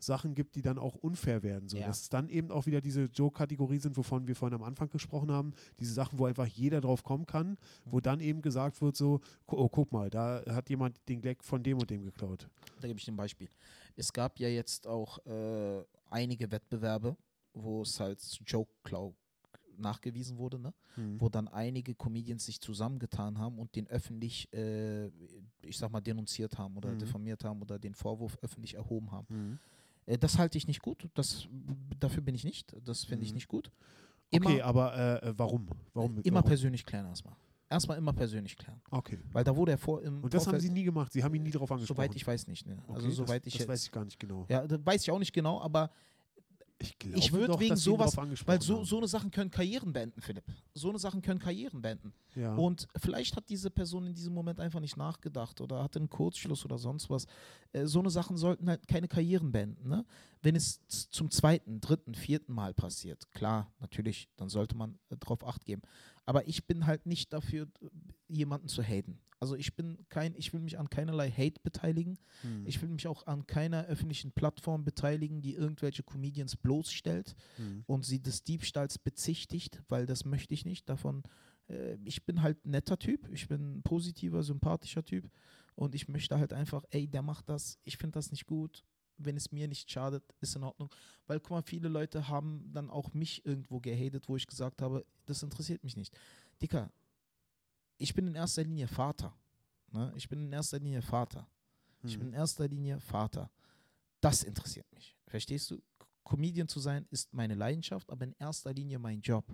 [0.01, 1.68] Sachen gibt, die dann auch unfair werden.
[1.68, 1.77] So.
[1.77, 1.87] Ja.
[1.87, 5.31] Dass es dann eben auch wieder diese Joke-Kategorie sind, wovon wir vorhin am Anfang gesprochen
[5.31, 5.53] haben.
[5.79, 8.03] Diese Sachen, wo einfach jeder drauf kommen kann, wo Mhm.
[8.03, 11.79] dann eben gesagt wird, so, oh, guck mal, da hat jemand den Gag von dem
[11.79, 12.49] und dem geklaut.
[12.81, 13.49] Da gebe ich dir ein Beispiel.
[13.97, 17.16] Es gab ja jetzt auch äh, einige Wettbewerbe,
[17.55, 19.14] wo es halt zu Joke-Klau
[19.76, 20.74] nachgewiesen wurde, ne?
[20.97, 21.20] Mhm.
[21.20, 25.07] wo dann einige Comedians sich zusammengetan haben und den öffentlich, äh,
[25.62, 26.99] ich sag mal, denunziert haben oder Mhm.
[26.99, 29.26] diffamiert haben oder den Vorwurf öffentlich erhoben haben.
[29.30, 29.59] Mhm.
[30.07, 31.09] Äh, das halte ich nicht gut.
[31.14, 31.47] Das,
[31.99, 32.74] dafür bin ich nicht.
[32.84, 33.36] Das finde ich Mhm.
[33.36, 33.70] nicht gut.
[34.30, 35.66] Immer, Okay, aber äh, äh, warum?
[35.95, 36.18] Warum?
[36.18, 36.49] immer warum?
[36.49, 37.34] persönlich klären erstmal.
[37.71, 38.81] Erstmal immer persönlich klären.
[38.91, 39.18] Okay.
[39.33, 41.12] Weil da wurde er vor im Und das haben Vorfeld, sie nie gemacht.
[41.12, 41.97] Sie haben ihn nie darauf angesprochen.
[41.97, 42.66] soweit ich weiß nicht.
[42.66, 42.77] Ne?
[42.89, 44.45] Also Okay, soweit das, ich das jetzt, weiß ich gar nicht genau.
[44.49, 45.91] ja, das weiß ich auch nicht genau, aber
[46.83, 48.16] Ich glaube Ich würd doch, wegen sowas-
[48.47, 48.85] weil so, haben.
[48.87, 50.45] so eine Sachen können Karrieren beenden, Philipp.
[50.73, 52.12] So eine Sachen können Karrieren beenden.
[52.35, 52.55] ja.
[52.57, 56.64] Und vielleicht hat diese Person in diesem Moment einfach nicht nachgedacht oder hatte einen Kurzschluss
[56.64, 57.27] oder sonst was.
[57.73, 59.91] Äh, so eine Sachen sollten halt keine Karrieren beenden.
[59.91, 60.05] Ne?
[60.43, 65.47] Wenn es zum zweiten, dritten, vierten Mal passiert, klar, natürlich, dann sollte man äh, darauf
[65.47, 65.83] acht geben.
[66.31, 67.66] Aber ich bin halt nicht dafür,
[68.28, 69.18] jemanden zu haten.
[69.41, 72.20] Also ich bin kein, ich will mich an keinerlei Hate beteiligen.
[72.43, 72.64] Hm.
[72.68, 77.83] Ich will mich auch an keiner öffentlichen Plattform beteiligen, die irgendwelche Comedians bloßstellt Hm.
[77.89, 80.89] und sie des Diebstahls bezichtigt, weil das möchte ich nicht.
[80.89, 81.24] Davon,
[81.68, 85.28] äh, ich bin halt ein netter Typ, ich bin ein positiver, sympathischer Typ
[85.74, 88.85] und ich möchte halt einfach, ey, der macht das, ich finde das nicht gut.
[89.23, 90.89] Wenn es mir nicht schadet, ist in Ordnung.
[91.27, 95.05] Weil, guck mal, viele Leute haben dann auch mich irgendwo gehatet, wo ich gesagt habe,
[95.27, 96.16] das interessiert mich nicht.
[96.62, 96.91] Dicker,
[97.99, 99.35] ich bin in erster Linie Vater.
[99.93, 100.12] Ne?
[100.16, 101.47] Ich bin in erster Linie Vater.
[102.03, 102.21] Ich Hm.
[102.21, 103.51] bin in erster Linie Vater.
[104.21, 105.16] Das interessiert mich.
[105.27, 105.83] Verstehst du?
[106.25, 109.45] Comedian zu sein ist meine Leidenschaft, aber in erster Linie mein Job.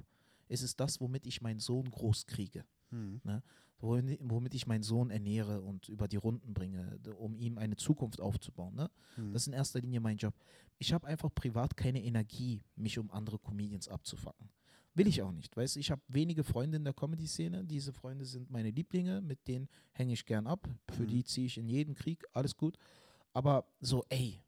[0.48, 2.64] Es ist das, womit ich meinen Sohn groß kriege.
[2.90, 3.20] Hm.
[3.24, 3.42] womit,
[3.80, 8.74] womit ich meinen Sohn ernähre und über die Runden bringe, um ihm eine Zukunft aufzubauen.
[8.74, 8.90] Ne?
[9.16, 9.32] Hm.
[9.32, 10.34] Das ist in erster Linie mein Job.
[10.78, 14.48] Ich habe einfach privat keine Energie, mich um andere Comedians abzufacken.
[14.94, 15.54] Will ich auch nicht.
[15.54, 17.64] Weißt du, ich habe wenige Freunde in der Comedy-Szene.
[17.64, 20.66] Diese Freunde sind meine Lieblinge, mit denen hänge ich gern ab.
[20.90, 21.08] Für Mhm.
[21.08, 22.78] die ziehe ich in jeden Krieg, alles gut.
[23.34, 24.40] Aber so, ey,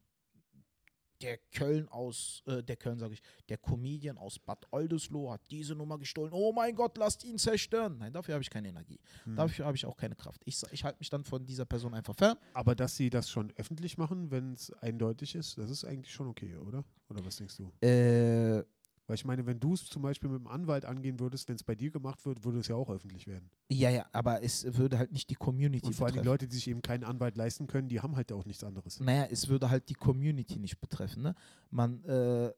[1.21, 5.75] der Köln aus, äh, der Köln sage ich, der Comedian aus Bad Oldesloe hat diese
[5.75, 6.33] Nummer gestohlen.
[6.33, 7.99] Oh mein Gott, lasst ihn zerstören.
[7.99, 9.01] Nein, dafür habe ich keine Energie.
[9.25, 9.37] Hm.
[9.37, 10.43] Dafür habe ich auch keine Kraft.
[10.45, 12.37] Ich, ich halte mich dann von dieser Person einfach fern.
[12.55, 16.29] Aber dass sie das schon öffentlich machen, wenn es eindeutig ist, das ist eigentlich schon
[16.29, 16.85] okay, oder?
[17.09, 17.87] Oder was denkst du?
[17.87, 18.65] Äh,
[19.09, 21.65] Weil ich meine, wenn du es zum Beispiel mit dem Anwalt angehen würdest, wenn es
[21.65, 23.51] bei dir gemacht wird, würde es ja auch öffentlich werden.
[23.71, 26.33] ja, ja, aber es würde halt nicht die Community Und vor allem die betreffen.
[26.33, 29.01] Leute, die sich eben keinen Anwalt leisten können, die haben halt auch nichts anderes.
[29.01, 31.23] Naja, es würde halt die Community nicht betreffen.
[31.23, 31.35] Ne?
[31.71, 32.53] Man, äh,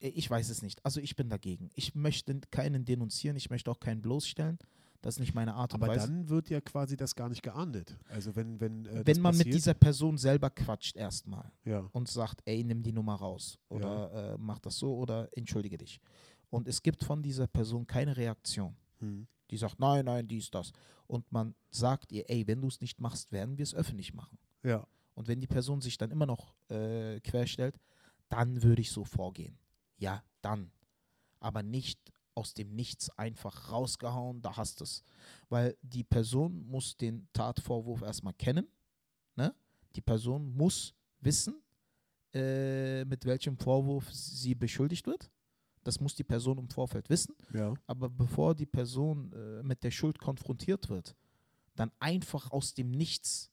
[0.00, 0.84] ich weiß es nicht.
[0.84, 1.70] Also ich bin dagegen.
[1.74, 4.58] Ich möchte keinen denunzieren, ich möchte auch keinen bloßstellen.
[5.04, 6.06] Das ist nicht meine Art und Aber Weise.
[6.06, 7.94] dann wird ja quasi das gar nicht geahndet.
[8.08, 11.86] Also wenn, wenn, äh, Wenn man mit dieser Person selber quatscht erstmal ja.
[11.92, 16.00] und sagt, ey, nimm die Nummer raus oder äh, mach das so oder entschuldige dich.
[16.48, 18.74] Und es gibt von dieser Person keine Reaktion.
[19.00, 19.26] Hm.
[19.50, 20.72] Die sagt, nein, nein, dies, das.
[21.06, 24.38] Und man sagt ihr, ey, wenn du es nicht machst, werden wir es öffentlich machen.
[24.62, 27.78] ja, Und wenn die Person sich dann immer noch äh, querstellt,
[28.30, 29.58] dann würde ich so vorgehen.
[29.98, 30.72] Ja, dann.
[31.40, 32.00] Aber nicht
[32.34, 35.02] aus dem Nichts einfach rausgehauen, da hast du es.
[35.48, 38.66] Weil die Person muss den Tatvorwurf erstmal kennen.
[39.36, 39.54] Ne?
[39.94, 41.62] Die Person muss wissen,
[42.32, 45.30] äh, mit welchem Vorwurf sie beschuldigt wird.
[45.84, 47.34] Das muss die Person im Vorfeld wissen.
[47.52, 47.74] ja.
[47.86, 51.14] Aber bevor die Person äh, mit der Schuld konfrontiert wird,
[51.76, 53.50] dann einfach aus dem Nichts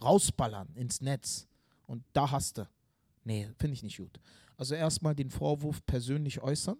[0.00, 1.46] rausballern ins Netz
[1.86, 2.68] und da hast du.
[3.24, 4.18] Nee, finde ich nicht gut.
[4.56, 6.78] Also erstmal den Vorwurf persönlich äußern,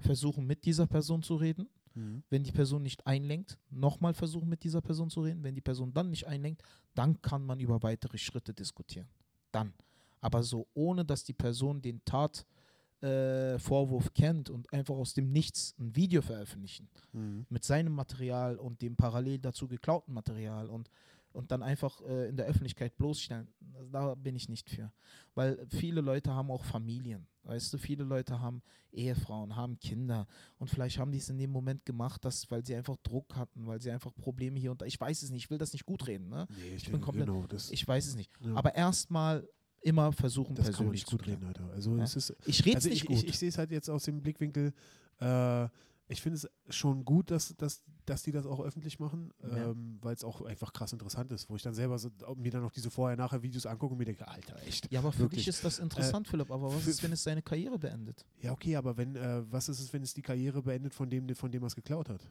[0.00, 1.68] versuchen mit dieser Person zu reden.
[1.94, 2.22] Hm.
[2.30, 5.42] Wenn die Person nicht einlenkt, nochmal versuchen mit dieser Person zu reden.
[5.42, 6.62] Wenn die Person dann nicht einlenkt,
[6.94, 9.08] dann kann man über weitere Schritte diskutieren.
[9.52, 9.72] Dann.
[10.20, 15.74] Aber so ohne, dass die Person den Tatvorwurf äh, kennt und einfach aus dem Nichts
[15.78, 17.46] ein Video veröffentlichen Hm.
[17.48, 20.90] mit seinem Material und dem parallel dazu geklauten Material und,
[21.32, 23.48] und dann einfach äh, in der Öffentlichkeit bloßstellen.
[23.76, 24.92] Also Da bin ich nicht für.
[25.34, 27.26] Weil viele Leute haben auch Familien.
[27.44, 28.62] Weißt du, viele Leute haben
[28.92, 30.26] Ehefrauen, haben Kinder
[30.58, 33.66] und vielleicht haben die es in dem Moment gemacht, dass, weil sie einfach Druck hatten,
[33.66, 34.86] weil sie einfach Probleme hier und da.
[34.86, 36.28] Ich weiß es nicht, ich will das nicht gut reden.
[36.28, 36.46] Ne?
[36.50, 38.30] Nee, ich, bin denke, komplett- genau, das, Ich weiß es nicht.
[38.40, 39.48] ja, Aber erstmal
[39.80, 41.44] immer versuchen, das kann man persönlich nicht zu gut reden.
[41.46, 41.70] Alter.
[41.70, 42.02] Also Ja?
[42.04, 43.16] es ist, Ich rede also nicht ich, gut.
[43.16, 44.72] ich, ich sehe es halt jetzt aus dem Blickwinkel,
[45.20, 45.68] äh,
[46.10, 49.70] ich finde es schon gut, dass, dass, dass die das auch öffentlich machen, Ja.
[49.70, 52.62] ähm, weil es auch einfach krass interessant ist, wo ich dann selber so, mir dann
[52.62, 54.90] noch diese Vorher-Nachher-Videos angucke und mir denke, Alter, echt.
[54.90, 55.40] ja, aber für wirklich.
[55.44, 56.50] dich ist das interessant, Philipp.
[56.50, 58.24] Aber was ist, wenn es seine Karriere beendet?
[58.40, 61.34] Ja, okay, aber wenn, äh, was ist es, wenn es die Karriere beendet von dem,
[61.34, 62.26] von dem er es geklaut hat?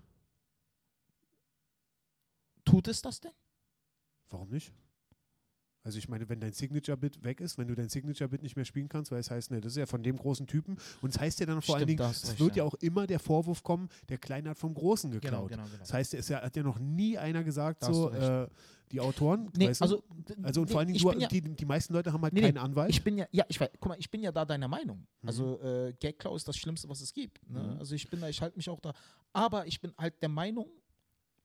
[2.66, 3.32] Tut es das denn?
[4.30, 4.74] Warum nicht?
[5.88, 8.90] Also ich meine, wenn dein Signature-Bit weg ist, wenn du dein Signature-Bit nicht mehr spielen
[8.90, 11.40] kannst, weil es heißt, ne, das ist ja von dem großen Typen und es heißt
[11.40, 12.68] ja dann vor allen Stimmt, Dingen, da hast es recht, wird ja ja.
[12.70, 15.50] auch immer der Vorwurf kommen, der Kleine hat vom Großen geklaut.
[15.50, 15.64] genau.
[15.80, 18.50] Das heißt, es hat ja noch nie einer gesagt, Da hast so äh,
[18.92, 19.86] die Autoren, Nee, weißt du?
[19.86, 20.04] also,
[20.44, 22.48] also und vor allen Dingen, du, ja, die, die meisten Leute haben halt Nee, nee,
[22.48, 22.90] keinen Anwalt.
[22.90, 25.08] ich bin ja, ja, ich weiß, guck mal, ich bin ja da deiner Meinung.
[25.22, 25.28] Mhm.
[25.30, 27.50] Also äh, Gagklau ist das Schlimmste, was es gibt.
[27.50, 27.62] Ne?
[27.64, 27.80] Mhm.
[27.80, 28.94] Also ich bin da, ich halte mich auch da.
[29.32, 30.68] Aber ich bin halt der Meinung,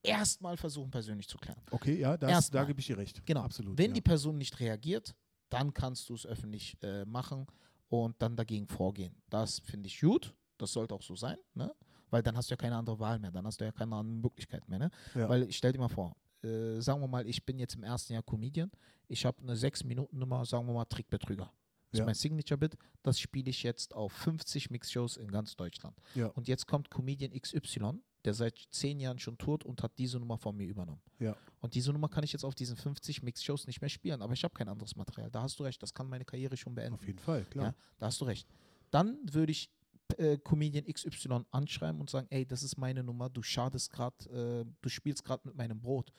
[0.02, 1.60] erstmal versuchen persönlich zu klären.
[1.70, 3.24] okay, ja, das, da gebe ich dir recht.
[3.26, 3.42] Genau.
[3.42, 3.78] Absolut.
[3.78, 3.94] Wenn ja.
[3.94, 5.14] die Person nicht reagiert,
[5.48, 7.46] dann kannst du es öffentlich äh, machen
[7.88, 9.14] und dann dagegen vorgehen.
[9.28, 10.34] Das finde ich gut.
[10.58, 11.74] Das sollte auch so sein, ne?
[12.10, 14.16] Weil dann hast du ja keine andere Wahl mehr, dann hast du ja keine andere
[14.16, 14.90] Möglichkeit mehr, ne?
[15.14, 15.28] Ja.
[15.28, 18.12] Weil ich stell dir mal vor, äh, sagen wir mal, ich bin jetzt im ersten
[18.12, 18.70] Jahr Comedian,
[19.08, 21.52] ich habe eine 6-Minuten-Nummer, sagen wir mal Trickbetrüger.
[21.90, 22.04] Das Ja.
[22.04, 25.98] ist mein Signature-Bit, das spiele ich jetzt auf 50 Mix-Shows in ganz Deutschland.
[26.14, 26.28] Ja.
[26.28, 30.38] Und jetzt kommt Comedian XY, der seit 10 Jahren schon tourt und hat diese Nummer
[30.38, 31.02] von mir übernommen.
[31.18, 31.36] Ja.
[31.60, 34.44] Und diese Nummer kann ich jetzt auf diesen 50 Mix-Shows nicht mehr spielen, aber ich
[34.44, 35.30] habe kein anderes Material.
[35.30, 36.94] Da hast du recht, das kann meine Karriere schon beenden.
[36.94, 37.66] Auf jeden Fall, klar.
[37.66, 38.48] Ja, da hast du recht.
[38.90, 39.70] Dann würde ich
[40.18, 44.64] äh, Comedian XY anschreiben und sagen, ey, das ist meine Nummer, du schadest gerade, äh,
[44.80, 46.12] du spielst gerade mit meinem Brot.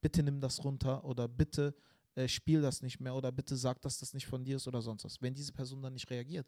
[0.00, 1.74] Bitte nimm das runter oder bitte
[2.14, 4.82] äh, spiel das nicht mehr oder bitte sag, dass das nicht von dir ist oder
[4.82, 5.20] sonst was.
[5.20, 6.46] Wenn diese Person dann nicht reagiert,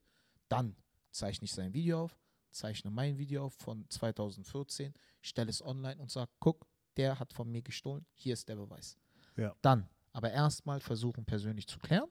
[0.48, 0.76] dann
[1.12, 2.16] zeichne ich sein Video auf,
[2.50, 4.92] zeichne mein Video auf von 2014,
[5.22, 8.96] stelle es online und sage, guck, der hat von mir gestohlen, hier ist der Beweis.
[9.36, 9.54] Ja.
[9.62, 12.08] Dann aber erstmal versuchen persönlich zu klären,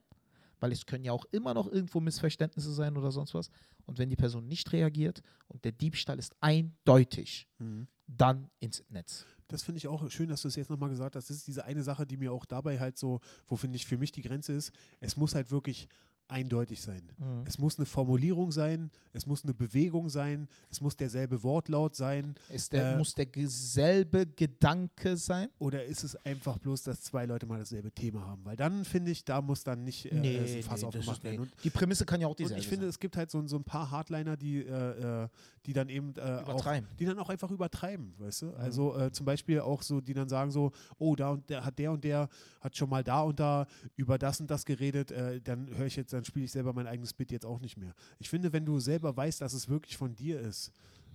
[0.59, 3.49] weil es können ja auch immer noch irgendwo Missverständnisse sein oder sonst was.
[3.85, 7.87] Und wenn die Person nicht reagiert und der Diebstahl ist eindeutig, Mhm.
[8.07, 9.25] dann ins Netz.
[9.47, 11.29] Das finde ich auch schön, dass du es jetzt nochmal gesagt hast.
[11.29, 13.97] Das ist diese eine Sache, die mir auch dabei halt so, wo finde ich für
[13.97, 15.87] mich die Grenze ist, es muss halt wirklich
[16.29, 17.01] eindeutig sein.
[17.17, 17.43] Mhm.
[17.45, 22.35] Es muss eine Formulierung sein, es muss eine Bewegung sein, es muss derselbe Wortlaut sein.
[22.53, 25.49] Ist der, Äh, muss der selbe Gedanke sein?
[25.57, 28.45] Oder ist es einfach bloß, dass zwei Leute mal dasselbe Thema haben?
[28.45, 31.35] Weil dann finde ich, da muss dann nicht äh, äh, ein Fass das aufgemacht werden.
[31.35, 31.41] nee.
[31.41, 32.89] Und, Die Prämisse kann ja auch dieselbe ich finde, sein.
[32.89, 35.27] es gibt halt so, so ein paar Hardliner, die, äh, äh,
[35.65, 36.65] die dann eben äh, auch
[36.99, 38.45] die dann auch einfach übertreiben, weißt du?
[38.47, 38.55] Mhm.
[38.55, 41.79] Also äh, zum Beispiel auch so, die dann sagen so, oh, da und der hat
[41.79, 42.29] der und der
[42.61, 43.65] hat schon mal da und da
[43.95, 46.85] über das und das geredet, äh, dann höre ich jetzt, dann spiele ich selber mein
[46.87, 47.93] eigenes Bit jetzt auch nicht mehr.
[48.19, 50.71] Ich finde, wenn du selber weißt, dass es wirklich von dir ist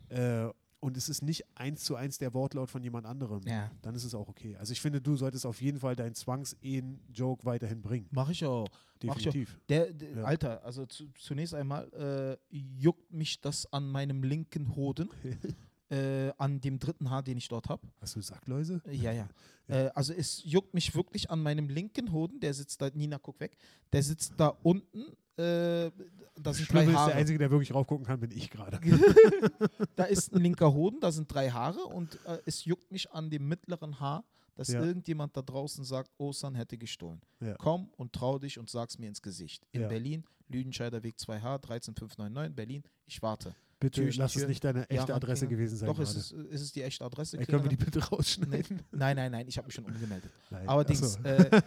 [0.09, 0.47] äh,
[0.81, 3.71] und es ist nicht eins zu eins der Wortlaut von jemand anderem, Ja.
[3.83, 4.57] dann ist es auch okay.
[4.57, 8.07] Also ich finde, du solltest auf jeden Fall deinen Zwangsehen-Joke weiterhin bringen.
[8.11, 8.67] Mach ich auch.
[9.03, 9.33] Mach ich auch.
[9.33, 9.59] Definitiv.
[9.69, 10.25] Der, der Ja.
[10.25, 15.09] Alter, also zu, zunächst einmal äh, juckt mich das an meinem linken Hoden,
[15.91, 17.87] äh, an dem dritten Haar, den ich dort habe.
[18.01, 18.81] Hast du Sackläuse?
[18.91, 19.29] Ja, ja.
[19.67, 19.87] Ja.
[19.87, 23.41] Äh, also es juckt mich wirklich an meinem linken Hoden, der sitzt da, Nina, guck
[23.41, 23.57] weg,
[23.95, 25.05] der sitzt da unten,
[25.39, 25.91] äh,
[26.37, 27.13] da sind drei Schlimme ist, der Haare.
[27.15, 28.79] Einzige, der wirklich raufgucken kann, bin ich gerade.
[29.97, 33.31] da ist ein linker Hoden, da sind drei Haare und äh, es juckt mich an
[33.31, 34.25] dem mittleren Haar,
[34.55, 34.85] dass Ja.
[34.85, 37.23] irgendjemand da draußen sagt, Osan hätte gestohlen.
[37.41, 37.55] Ja.
[37.55, 39.67] Komm und trau dich und sag's mir ins Gesicht.
[39.73, 39.89] In Ja.
[39.89, 42.83] Berlin, Lüdenscheider Weg 2H, 13599, Berlin.
[43.07, 43.55] Ich warte.
[43.85, 44.49] Bitte Tür ist die lass es Tür.
[44.49, 45.57] nicht deine echte Ja, Adresse Klingel.
[45.59, 45.87] gewesen sein.
[45.89, 47.39] Doch, ist es, ist es die echte Adresse?
[47.39, 48.83] Ey, können wir die bitte rausschneiden?
[48.93, 50.31] Nein, nein, nein, ich habe mich schon umgemeldet.
[50.51, 50.69] Nein.
[50.69, 51.29] Allerdings, Achso.
[51.29, 51.61] äh,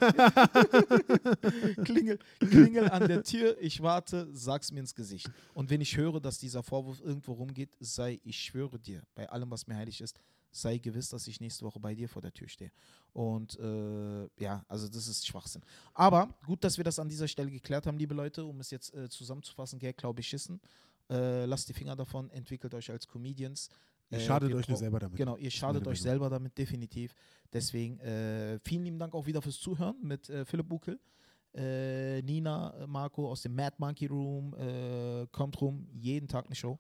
[1.85, 5.29] klingel, klingel an der Tür, ich warte, sag's mir ins Gesicht.
[5.53, 9.51] Und wenn ich höre, dass dieser Vorwurf irgendwo rumgeht, sei, ich schwöre dir, bei allem,
[9.51, 10.19] was mir heilig ist,
[10.51, 12.71] sei gewiss, dass ich nächste Woche bei dir vor der Tür stehe.
[13.13, 15.61] Und äh, ja, also das ist Schwachsinn.
[15.93, 18.93] Aber gut, dass wir das an dieser Stelle geklärt haben, liebe Leute, um es jetzt
[18.93, 20.59] äh, zusammenzufassen, Gag, glaube ich, schissen.
[21.09, 23.69] Äh, lasst die Finger davon, entwickelt euch als Comedians.
[24.09, 25.17] Ihr Äh, schadet wir euch nur selber damit.
[25.17, 27.13] Genau, ihr schadet euch selber damit definitiv.
[27.51, 30.99] Deswegen äh, vielen lieben Dank auch wieder fürs Zuhören mit äh, Philipp Bukel,
[31.53, 36.55] äh, Nina, äh, Marco aus dem Mad Monkey Room, äh, kommt rum, jeden Tag eine
[36.55, 36.77] Show.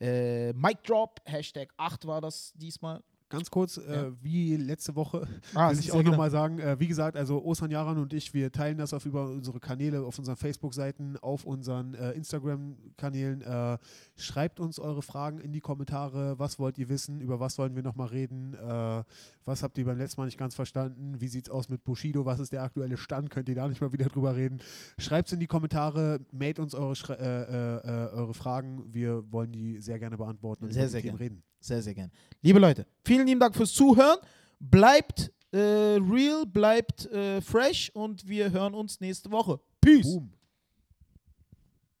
[0.00, 3.02] Äh, Mic Drop, Hashtag 8 war das diesmal.
[3.28, 4.12] Ganz kurz, äh, Ja.
[4.22, 7.98] wie letzte Woche, Ah, will ich auch nochmal sagen, äh, wie gesagt, also Osan Yaran
[7.98, 12.12] und ich, wir teilen das auf über unsere Kanäle, auf unseren Facebook-Seiten, auf unseren äh,
[12.12, 13.42] Instagram-Kanälen.
[13.42, 13.78] Äh,
[14.16, 16.38] schreibt uns eure Fragen in die Kommentare.
[16.38, 17.20] Was wollt ihr wissen?
[17.20, 18.54] Über was wollen wir nochmal reden?
[18.54, 19.02] Äh,
[19.44, 21.20] was habt ihr beim letzten Mal nicht ganz verstanden?
[21.20, 22.24] Wie sieht es aus mit Bushido?
[22.26, 23.30] Was ist der aktuelle Stand?
[23.30, 24.60] Könnt ihr da nicht mal wieder drüber reden?
[24.98, 28.84] Schreibt es in die Kommentare, mailt uns eure, eure Fragen.
[28.92, 31.28] Wir wollen die sehr gerne beantworten und Sehr, sehr Themen gern.
[31.32, 31.42] reden.
[31.66, 32.12] Sehr, sehr gern.
[32.42, 34.18] Liebe Leute, vielen lieben Dank fürs Zuhören.
[34.60, 39.58] Bleibt äh, real, bleibt äh, fresh und wir hören uns nächste Woche.
[39.80, 40.04] Peace.
[40.04, 40.32] Boom.